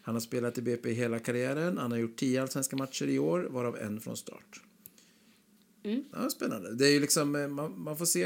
Han 0.01 0.15
har 0.15 0.19
spelat 0.21 0.57
i 0.57 0.61
BP 0.61 0.93
hela 0.93 1.19
karriären. 1.19 1.77
Han 1.77 1.91
har 1.91 1.97
gjort 1.99 2.15
tio 2.15 2.41
allsvenska 2.41 2.75
matcher 2.75 3.07
i 3.07 3.19
år, 3.19 3.39
varav 3.39 3.77
en 3.77 4.01
från 4.01 4.17
start. 4.17 4.61
Mm. 5.85 6.03
Ja, 6.13 6.29
spännande. 6.29 6.75
Det 6.75 6.87
är 6.87 6.91
ju 6.91 6.99
liksom, 6.99 7.35
eh, 7.35 7.47
man, 7.47 7.81
man 7.81 7.97
får 7.97 8.05
se, 8.05 8.23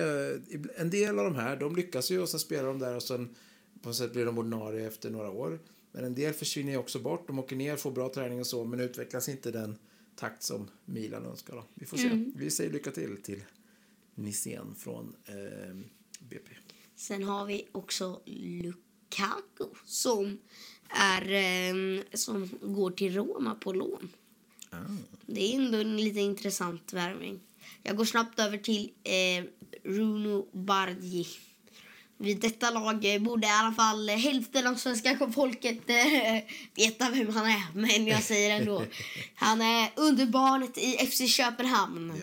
en 0.77 0.89
del 0.89 1.19
av 1.19 1.25
de 1.25 1.35
här, 1.35 1.55
de 1.55 1.75
lyckas 1.75 2.11
ju 2.11 2.21
och 2.21 2.29
så 2.29 2.39
spelar 2.39 2.67
de 2.67 2.79
där 2.79 2.95
och 2.95 3.03
sen 3.03 3.35
på 3.81 3.89
något 3.89 3.95
sätt 3.95 4.13
blir 4.13 4.25
de 4.25 4.37
ordinarie 4.37 4.87
efter 4.87 5.09
några 5.09 5.29
år. 5.29 5.59
Men 5.91 6.03
en 6.03 6.15
del 6.15 6.33
försvinner 6.33 6.77
också 6.77 6.99
bort. 6.99 7.27
De 7.27 7.39
åker 7.39 7.55
ner, 7.55 7.75
får 7.75 7.91
bra 7.91 8.09
träning 8.09 8.39
och 8.39 8.47
så, 8.47 8.65
men 8.65 8.79
utvecklas 8.79 9.29
inte 9.29 9.51
den 9.51 9.77
takt 10.15 10.43
som 10.43 10.67
Milan 10.85 11.25
önskar. 11.25 11.55
Då. 11.55 11.63
Vi 11.73 11.85
får 11.85 11.97
se. 11.97 12.25
Vi 12.35 12.51
säger 12.51 12.71
lycka 12.71 12.91
till 12.91 13.21
till 13.21 13.43
Nissen 14.15 14.75
från 14.75 15.15
eh, 15.25 15.75
BP. 16.19 16.51
Sen 16.95 17.23
har 17.23 17.45
vi 17.45 17.67
också 17.71 18.21
Lukaku 18.25 19.65
som, 19.85 20.37
är, 20.89 21.31
eh, 21.31 22.03
som 22.13 22.49
går 22.61 22.91
till 22.91 23.13
Roma 23.13 23.55
på 23.55 23.73
lån. 23.73 24.09
Ah. 24.69 24.77
Det 25.25 25.41
är 25.41 25.59
ändå 25.59 25.77
en 25.77 25.97
lite 25.97 26.19
intressant 26.19 26.93
värvning. 26.93 27.39
Jag 27.83 27.97
går 27.97 28.05
snabbt 28.05 28.39
över 28.39 28.57
till 28.57 28.91
eh, 29.03 29.43
Bruno 29.83 30.47
Bardi. 30.53 31.27
Vid 32.17 32.41
detta 32.41 32.69
lag 32.69 33.15
eh, 33.15 33.21
borde 33.21 33.47
i 33.47 33.49
alla 33.49 33.71
fall 33.71 34.09
hälften 34.09 34.67
av 34.67 34.75
svenska 34.75 35.31
folket 35.35 35.89
eh, 35.89 36.43
veta 36.75 37.09
vem 37.09 37.35
han 37.35 37.45
är. 37.45 37.63
Men 37.73 38.07
jag 38.07 38.23
säger 38.23 38.59
ändå. 38.59 38.83
Han 39.35 39.61
är 39.61 39.89
underbarnet 39.95 40.77
i 40.77 41.07
FC 41.07 41.35
Köpenhamn. 41.35 42.21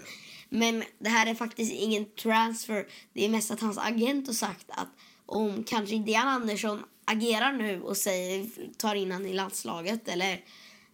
Men 0.48 0.84
det 0.98 1.08
här 1.08 1.26
är 1.26 1.34
faktiskt 1.34 1.72
ingen 1.72 2.06
transfer. 2.22 2.86
Det 3.12 3.24
är 3.24 3.28
mest 3.28 3.50
att 3.50 3.60
hans 3.60 3.78
agent 3.78 4.26
har 4.26 4.34
sagt 4.34 4.66
att 4.68 4.88
om 5.26 5.64
kanske 5.64 5.96
Jan 5.96 6.28
Andersson 6.28 6.82
agerar 7.04 7.52
nu 7.52 7.82
och 7.82 7.96
säger, 7.96 8.46
tar 8.76 8.94
in 8.94 9.12
han 9.12 9.26
i 9.26 9.32
landslaget 9.32 10.08
eller 10.08 10.40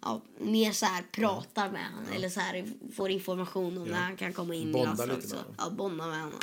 ja, 0.02 0.22
mer 0.38 0.72
så 0.72 0.86
här 0.86 1.02
pratar 1.12 1.70
med 1.70 1.86
honom 1.86 2.12
eller 2.12 2.28
så 2.28 2.40
här 2.40 2.66
får 2.96 3.10
information 3.10 3.78
om 3.78 3.88
när 3.88 3.98
han 4.00 4.16
kan 4.16 4.32
komma 4.32 4.54
in 4.54 4.72
Bonda 4.72 4.82
i 4.82 4.86
landslaget. 4.86 5.24
lite 5.24 5.36
med 5.36 5.44
så-. 5.44 5.54
Ja, 5.58 5.70
bonda 5.70 6.06
med 6.06 6.20
honom. 6.20 6.38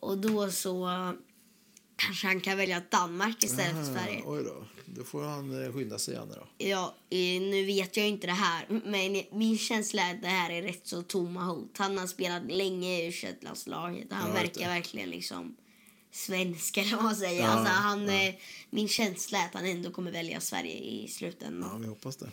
Och 0.00 0.18
då 0.18 0.50
så 0.50 0.88
kanske 1.96 2.26
han 2.26 2.40
kan 2.40 2.56
välja 2.56 2.82
Danmark 2.90 3.44
istället 3.44 3.86
för 3.86 3.94
Sverige. 3.94 4.22
Oj 4.26 4.44
då. 4.44 4.64
Då 4.86 5.04
får 5.04 5.22
han 5.22 5.64
eh, 5.66 5.72
skynda 5.72 5.98
sig, 5.98 6.14
Janne. 6.14 6.34
Då. 6.34 6.46
Ja, 6.58 6.94
nu 7.40 7.64
vet 7.64 7.96
jag 7.96 8.08
inte 8.08 8.26
det 8.26 8.32
här, 8.32 8.66
men 8.84 9.22
min 9.38 9.58
känsla 9.58 10.02
är 10.02 10.14
att 10.14 10.22
det 10.22 10.28
här 10.28 10.50
är 10.50 10.62
rätt 10.62 10.86
så 10.86 11.02
tomma 11.02 11.44
hot. 11.44 11.78
Han 11.78 11.98
har 11.98 12.06
spelat 12.06 12.42
länge 12.50 12.98
i 13.02 13.06
u 13.06 13.12
landslaget 13.40 14.06
han 14.10 14.28
Ja, 14.28 14.34
verkar 14.34 14.68
verkligen 14.68 15.10
liksom 15.10 15.56
svensk 16.12 16.76
eller 16.76 16.94
vad 16.96 17.04
man 17.04 17.16
säger. 17.16 17.40
Ja, 17.42 17.48
alltså, 17.48 17.72
han, 17.72 18.06
ja. 18.08 18.28
eh, 18.28 18.34
Min 18.70 18.88
känsla 18.88 19.38
är 19.38 19.44
att 19.46 19.54
han 19.54 19.66
ändå 19.66 19.90
kommer 19.90 20.12
välja 20.12 20.40
Sverige 20.40 20.78
i 20.78 21.08
slutändan. 21.08 21.70
Ja, 21.72 21.78
vi 21.78 21.86
hoppas 21.86 22.16
det. 22.16 22.30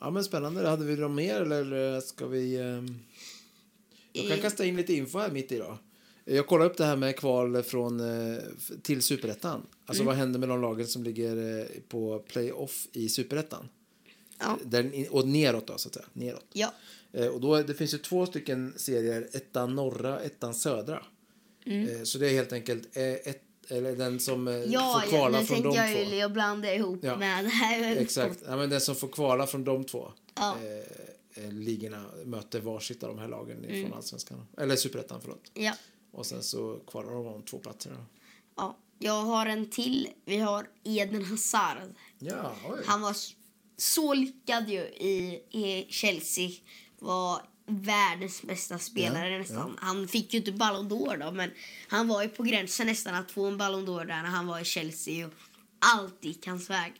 Ja. 0.00 0.10
Men 0.10 0.24
spännande. 0.24 0.68
Hade 0.68 0.84
vi 0.84 0.96
något 0.96 1.10
mer 1.10 1.40
eller 1.40 2.00
ska 2.00 2.26
vi... 2.26 2.56
ehm, 2.56 2.98
Jag 4.12 4.28
kan 4.28 4.38
kasta 4.38 4.64
in 4.64 4.76
lite 4.76 4.94
info 4.94 5.18
här 5.18 5.30
mitt 5.30 5.52
i 5.52 5.58
då. 5.58 5.78
Jag 6.24 6.46
kollade 6.46 6.70
upp 6.70 6.76
det 6.76 6.84
här 6.84 6.96
med 6.96 7.16
kval 7.16 7.62
från, 7.62 8.00
eh, 8.00 8.38
till 8.82 9.02
Superettan. 9.02 9.66
Alltså 9.86 10.04
vad 10.04 10.14
händer 10.16 10.38
med 10.40 10.48
de 10.48 10.60
lagen 10.62 10.86
som 10.86 11.04
ligger 11.04 11.58
eh, 11.60 11.66
på 11.88 12.18
playoff 12.18 12.86
i 12.92 13.08
Superettan? 13.08 13.68
Ja. 14.38 14.58
Och 15.10 15.28
neråt 15.28 15.66
då, 15.66 15.78
så 15.78 15.88
att 15.88 15.94
säga. 15.94 16.06
Neråt. 16.12 16.44
Ja. 16.52 16.74
Eh, 17.12 17.26
Och 17.26 17.40
då, 17.40 17.62
det 17.62 17.74
finns 17.74 17.94
ju 17.94 17.98
två 17.98 18.26
stycken 18.26 18.72
serier, 18.76 19.28
ettan 19.32 19.74
norra, 19.74 20.20
ettan 20.20 20.54
södra. 20.54 21.02
Eh, 21.64 22.02
Så 22.02 22.18
det 22.18 22.26
är 22.28 22.32
helt 22.32 22.52
enkelt 22.52 22.96
ett, 22.96 23.42
eller 23.70 23.96
den 23.96 24.20
som 24.20 24.48
eh, 24.48 24.54
Mm. 24.54 24.70
Ja, 24.72 24.92
får 24.92 25.02
ja, 25.02 25.18
kvala 25.18 25.40
nu 25.40 25.46
från 25.46 25.62
tänkte 25.62 25.82
de 25.82 25.94
två. 26.04 26.10
ju 26.12 26.16
jag 26.16 26.32
blanda 26.32 26.74
ihop 26.74 26.98
Ja. 27.02 27.16
med 27.16 27.44
det 27.44 27.48
här. 27.50 27.96
Exakt, 27.96 28.38
ja, 28.46 28.56
men 28.56 28.70
den 28.70 28.80
som 28.80 28.94
får 28.94 29.08
kvala 29.08 29.46
från 29.46 29.64
de 29.64 29.84
två 29.84 30.12
Ja. 30.34 30.56
eh, 31.36 31.44
eh, 31.44 31.52
ligorna 31.52 32.04
möter 32.24 32.60
varsitt 32.60 33.02
av 33.02 33.08
de 33.08 33.18
här 33.18 33.28
lagen 33.28 33.66
från 33.82 33.92
allsvenskan. 33.96 34.46
Eller 34.58 34.76
superettan, 34.76 35.20
förlåt. 35.22 35.50
Ja. 35.54 35.72
Och 36.12 36.26
sen 36.26 36.42
så 36.42 36.78
kvalar 36.86 37.12
de 37.12 37.26
om 37.26 37.42
två 37.42 37.58
platser. 37.58 37.92
Ja. 38.56 38.76
Jag 38.98 39.22
har 39.22 39.46
en 39.46 39.70
till. 39.70 40.08
Vi 40.24 40.36
har 40.38 40.66
Eden 40.84 41.24
Hazard. 41.24 41.78
Ja, 42.18 42.52
oj. 42.68 42.78
Han 42.86 43.00
var 43.02 43.16
så 43.76 44.14
lyckad 44.14 44.68
ju 44.68 44.80
i, 44.80 45.42
i 45.50 45.86
Chelsea. 45.90 46.50
Var 46.98 47.42
världens 47.70 48.42
bästa 48.42 48.78
spelare 48.78 49.30
Ja, 49.32 49.38
nästan. 49.38 49.78
Han 49.80 50.08
fick 50.08 50.32
ju 50.34 50.38
inte 50.38 50.52
Ballon 50.52 50.88
d'Or 50.90 51.18
då, 51.18 51.32
men 51.32 51.50
han 51.88 52.08
var 52.08 52.22
ju 52.22 52.28
på 52.28 52.42
gränsen 52.42 52.86
nästan 52.86 53.14
att 53.14 53.30
få 53.30 53.44
en 53.46 53.58
Ballon 53.58 53.86
d'Or 53.88 54.04
där 54.06 54.22
när 54.22 54.30
han 54.30 54.46
var 54.46 54.60
i 54.60 54.64
Chelsea. 54.64 55.26
Och 55.26 55.32
allt 55.78 56.24
gick 56.24 56.46
hans 56.46 56.70
väg. 56.70 56.92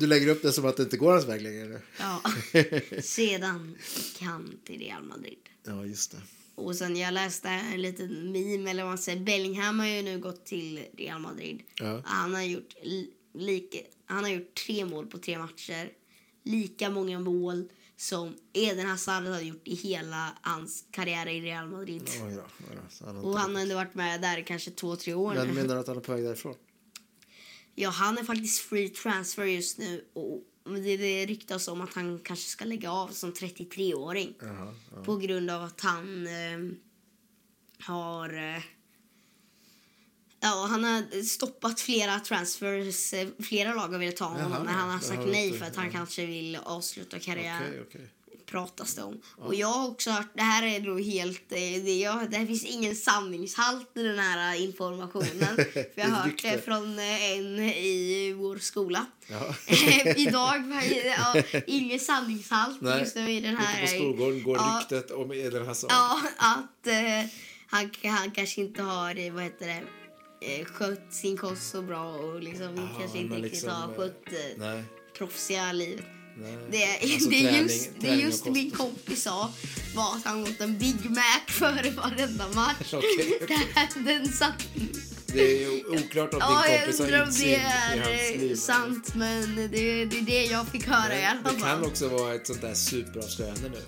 Du 0.00 0.06
lägger 0.06 0.28
upp 0.28 0.42
det 0.42 0.52
som 0.52 0.64
att 0.66 0.76
det 0.76 0.82
inte 0.82 0.96
går 0.96 1.12
hans 1.12 1.24
väg 1.24 1.42
längre? 1.42 1.80
Ja. 2.00 2.22
Sedan 3.02 3.76
gick 3.96 4.22
han 4.22 4.58
till 4.64 4.78
Real 4.80 5.02
Madrid. 5.02 5.38
Ja, 5.66 5.84
just 5.86 6.10
det. 6.10 6.18
Och 6.54 6.76
sen 6.76 6.96
jag 6.96 7.14
läste 7.14 7.48
en 7.48 7.82
liten 7.82 8.32
meme, 8.32 8.70
eller 8.70 8.82
vad 8.82 8.90
man 8.90 8.98
säger. 8.98 9.20
Bellingham 9.20 9.78
har 9.78 9.86
ju 9.86 10.02
nu 10.02 10.18
gått 10.18 10.46
till 10.46 10.84
Real 10.98 11.20
Madrid. 11.20 11.62
Ja. 11.74 12.02
Han, 12.04 12.34
har 12.34 12.42
gjort 12.42 12.74
li- 12.82 13.86
han 14.06 14.24
har 14.24 14.30
gjort 14.30 14.54
tre 14.66 14.84
mål 14.84 15.06
på 15.06 15.18
tre 15.18 15.38
matcher. 15.38 15.90
Lika 16.44 16.90
många 16.90 17.20
mål 17.20 17.68
som 18.00 18.36
Eden 18.52 18.86
Hazard 18.86 19.24
har 19.24 19.40
gjort 19.40 19.68
i 19.68 19.74
hela 19.74 20.38
hans 20.40 20.84
karriär 20.90 21.28
i 21.28 21.40
Real 21.40 21.68
Madrid. 21.68 22.10
Oj 22.24 22.34
då, 22.34 22.42
oj 22.70 22.76
då. 22.76 23.06
Han 23.06 23.16
Och 23.16 23.38
han 23.38 23.54
har 23.54 23.62
ändå 23.62 23.74
varit 23.74 23.94
med 23.94 24.20
där 24.20 24.42
kanske 24.42 24.70
två, 24.70 24.96
tre 24.96 25.14
år 25.14 25.34
Men 25.34 25.54
menar 25.54 25.74
du 25.74 25.80
att 25.80 25.86
han 25.86 25.96
är 25.96 26.00
på 26.00 26.12
väg 26.12 26.24
därifrån? 26.24 26.54
Ja, 27.74 27.90
han 27.90 28.18
är 28.18 28.24
faktiskt 28.24 28.60
free 28.60 28.88
transfer 28.88 29.44
just 29.44 29.78
nu. 29.78 30.04
Och 30.12 30.44
det, 30.64 30.96
det 30.96 31.26
ryktas 31.26 31.68
om 31.68 31.80
att 31.80 31.94
han 31.94 32.18
kanske 32.18 32.48
ska 32.48 32.64
lägga 32.64 32.92
av 32.92 33.08
som 33.08 33.32
33-åring. 33.32 34.34
Jaha, 34.40 34.74
ja. 34.96 35.04
På 35.04 35.16
grund 35.16 35.50
av 35.50 35.62
att 35.62 35.80
han 35.80 36.26
eh, 36.26 36.72
har... 37.78 38.54
Eh, 38.54 38.62
ja, 40.40 40.66
han 40.70 40.84
har 40.84 41.22
stoppat 41.22 41.80
flera 41.80 42.20
transfers. 42.20 43.12
Eh, 43.12 43.28
flera 43.42 43.74
lag 43.74 43.88
har 43.88 43.98
velat 43.98 44.16
ta 44.16 44.24
honom, 44.24 44.52
Jaha, 44.52 44.64
men 44.64 44.74
han 44.74 44.90
har 44.90 44.98
sagt 44.98 45.26
nej 45.26 45.58
för 45.58 45.66
att 45.66 45.76
han 45.76 45.86
ja. 45.86 45.92
kanske 45.92 46.26
vill 46.26 46.58
avsluta 46.62 47.18
karriären. 47.18 47.62
Okej, 47.68 47.82
okej. 47.88 48.10
pratas 48.46 48.94
det 48.94 49.02
om. 49.02 49.20
Och 49.36 49.54
jag 49.54 49.68
har 49.68 49.88
också 49.88 50.10
hört, 50.10 50.30
det 50.34 50.42
här 50.42 50.62
är 50.62 50.80
nog 50.80 51.02
helt, 51.02 51.52
eh, 51.52 51.58
det, 51.58 51.98
jag, 51.98 52.30
det 52.30 52.46
finns 52.46 52.64
ingen 52.64 52.96
sanningshalt 52.96 53.96
i 53.96 54.02
den 54.02 54.18
här 54.18 54.54
eh, 54.54 54.64
informationen. 54.64 55.56
För 55.72 55.92
jag 55.94 56.06
har 56.06 56.22
hört 56.22 56.42
det 56.42 56.64
från 56.64 56.98
en 56.98 57.58
i 57.58 58.34
vår 58.38 58.56
skola. 58.56 59.06
Ja. 59.26 59.54
Idag, 60.16 60.72
ja, 61.16 61.42
ingen 61.66 62.00
sanningshalt 62.00 62.80
Nej, 62.80 63.00
just 63.00 63.16
nu 63.16 63.30
i 63.30 63.40
den 63.40 63.56
här. 63.56 63.84
Ute 63.84 63.92
på 63.92 63.98
skolgården 63.98 64.42
går 64.42 64.56
ja, 64.56 64.80
ryktet 64.80 65.10
om 65.10 65.32
Eden 65.32 65.66
Hazard. 65.66 65.90
Ja, 65.92 66.20
att 66.36 66.88
han, 67.66 67.90
han 68.04 68.30
kanske 68.30 68.60
inte 68.60 68.82
har, 68.82 69.30
vad 69.30 69.42
heter 69.42 69.66
det, 69.66 69.82
eh, 70.40 70.64
skött 70.66 71.06
sin 71.10 71.36
kost 71.36 71.70
så 71.70 71.82
bra 71.82 72.04
och 72.04 72.42
liksom 72.42 72.76
Ja, 72.76 72.88
kanske 73.00 73.18
inte 73.18 73.34
men 73.34 73.42
riktigt 73.42 73.62
liksom, 73.62 73.70
har 73.82 73.88
eh, 73.90 73.96
skött 73.96 74.22
eh, 74.26 74.58
Nej, 74.58 74.84
proffsiga 75.18 75.72
livet. 75.72 76.04
nej. 76.36 76.56
Det, 76.70 77.12
Alltså 77.12 77.28
det, 77.30 77.36
träning- 77.36 77.62
just, 77.62 77.90
det 78.00 78.14
just 78.14 78.44
min 78.46 78.70
kompis 78.70 79.22
sa 79.22 79.52
var 79.94 80.16
att 80.16 80.24
han 80.24 80.42
åt 80.42 80.60
en 80.60 80.78
Big 80.78 81.10
Mac 81.10 81.40
före 81.48 81.90
varenda 81.90 82.48
match. 82.48 82.92
Okej. 82.94 83.38
Det- 83.94 84.00
Den 84.00 84.28
satt... 84.32 84.54
Det 85.32 85.64
är 85.64 85.88
oklart 85.90 86.34
om 86.34 86.40
Ja, 86.42 86.62
din 86.68 86.78
kompis 86.80 87.00
har 87.00 87.26
insyn 87.26 87.46
det 87.48 87.52
i 87.52 87.54
är 87.54 87.98
hans 87.98 88.08
eh, 88.34 88.40
liv. 88.40 88.54
sant, 88.56 89.14
men 89.14 89.56
det, 89.56 89.66
det 90.04 90.18
är 90.18 90.22
det 90.22 90.44
jag 90.44 90.68
fick 90.68 90.86
höra 90.86 91.18
i 91.20 91.24
alla 91.24 91.52
Det 91.52 91.60
kan 91.60 91.84
också 91.84 92.08
vara 92.08 92.34
ett 92.34 92.46
sånt 92.46 92.60
där 92.60 92.74
superavslöjande 92.74 93.68
nu. 93.68 93.82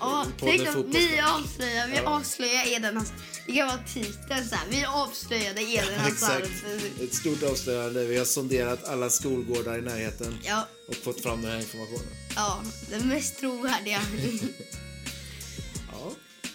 Ja, 0.00 0.26
tänk 0.40 0.66
Fotbollssnack. 0.66 0.94
vi 1.12 1.20
avslöjar, 1.20 1.88
vi 1.88 1.96
Ja. 1.96 2.02
avslöjar 2.16 2.76
Eden 2.76 2.96
Hazard. 2.96 3.16
Det 3.46 3.52
kan 3.52 3.66
vara 3.68 3.78
titeln 3.94 4.48
så 4.48 4.54
här, 4.54 4.66
vi 4.70 4.84
avslöjade 4.84 5.60
Hazard. 5.96 6.42
Exakt. 6.42 6.64
Ett 7.02 7.14
stort 7.14 7.42
avslöjande. 7.42 8.04
Vi 8.04 8.16
har 8.18 8.24
sonderat 8.24 8.84
alla 8.84 9.10
skolgårdar 9.10 9.78
i 9.78 9.82
närheten 9.82 10.38
Ja, 10.44 10.68
och 10.88 10.94
fått 10.94 11.20
fram 11.20 11.42
den 11.42 11.50
här 11.50 11.58
informationen. 11.58 12.12
ja, 12.36 12.62
den 12.90 13.08
mest 13.08 13.38
trovärdiga. 13.40 14.00
Ja, 15.92 16.12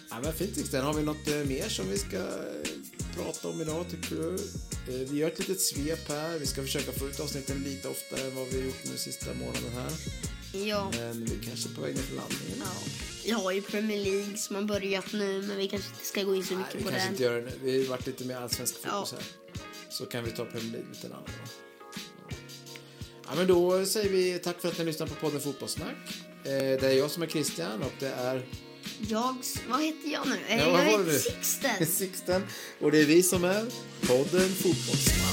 ja 0.10 0.20
men 0.24 0.34
fint 0.34 0.56
Sixten. 0.56 0.86
Har 0.86 0.94
vi 0.94 1.04
något 1.04 1.28
eh, 1.28 1.36
mer 1.36 1.70
som 1.70 1.90
vi 1.90 1.98
ska 1.98 2.18
eh, 2.18 2.24
prata 3.16 3.48
om 3.48 3.62
idag 3.62 3.86
tycker 3.92 4.16
du? 4.16 4.34
Eh, 4.94 5.10
Vi 5.10 5.18
gör 5.18 5.28
ett 5.28 5.40
litet 5.40 5.62
svep 5.62 6.10
här. 6.10 6.40
Vi 6.40 6.46
ska 6.46 6.62
försöka 6.62 6.92
få 6.92 7.08
ut 7.08 7.20
avsnitten 7.20 7.64
lite 7.64 7.88
oftare 7.88 8.22
än 8.28 8.36
vad 8.36 8.48
vi 8.48 8.66
gjort 8.66 8.84
nu 8.84 8.98
sista 8.98 9.26
månaden 9.34 9.72
här. 9.76 9.92
Ja. 10.54 10.92
Men 10.96 11.26
vi 11.26 11.46
kanske 11.46 11.70
är 11.70 11.74
på 11.76 11.82
väg 11.82 11.96
ner 11.96 12.02
för 12.04 12.16
landningen. 12.16 12.58
Ja. 12.60 12.66
Vi 13.26 13.32
har 13.32 13.52
ju 13.52 13.62
Premier 13.62 14.04
League 14.06 14.38
som 14.38 14.56
har 14.56 14.64
börjat 14.64 15.14
nu, 15.14 15.42
men 15.42 15.58
vi 15.58 15.68
kanske 15.68 15.90
inte 15.90 16.06
ska 16.06 16.24
gå 16.24 16.36
in 16.36 16.46
så 16.46 16.54
Nej, 16.54 16.64
mycket 16.64 16.80
vi 16.80 16.84
på 16.84 16.90
kanske 16.90 17.06
den. 17.06 17.14
inte 17.14 17.24
gör 17.24 17.34
det 17.36 17.42
nu. 17.42 17.52
Vi 17.64 17.82
har 17.84 17.90
varit 17.90 18.06
lite 18.08 18.24
mer 18.26 18.36
allsvensk 18.36 18.74
fokus 18.74 18.86
Ja. 18.92 19.08
här. 19.12 19.24
Så 19.90 20.06
kan 20.06 20.24
vi 20.24 20.32
ta 20.32 20.46
Premier 20.46 20.72
League 20.72 20.88
lite 20.94 21.08
annan 21.08 21.20
gång. 21.24 21.48
Ja, 23.28 23.36
men 23.36 23.48
då 23.48 23.86
säger 23.86 24.10
vi 24.10 24.40
tack 24.40 24.62
för 24.62 24.68
att 24.70 24.78
ni 24.78 24.86
lyssnar 24.86 25.08
på 25.08 25.16
podden 25.16 25.42
Fotbollssnack. 25.42 25.96
Eh, 26.44 26.52
Det 26.52 26.84
är 26.84 26.92
jag 26.92 27.12
som 27.12 27.24
är 27.24 27.28
Christian 27.28 27.82
och 27.84 27.92
det 28.00 28.08
är 28.12 28.48
Jag, 29.10 29.36
vad 29.70 29.82
heter 29.84 30.10
jag 30.14 30.28
nu? 30.28 30.38
Eh, 30.48 30.58
Ja, 30.60 30.72
vad 30.72 30.82
jag 30.82 30.86
heter? 31.06 31.18
Sixten. 31.20 31.86
Sixten 31.88 32.44
och 32.82 32.92
det 32.92 33.02
är 33.02 33.06
vi 33.06 33.24
som 33.24 33.44
är 33.44 33.66
podden 34.08 34.50
Fotbollssnack. 34.56 35.27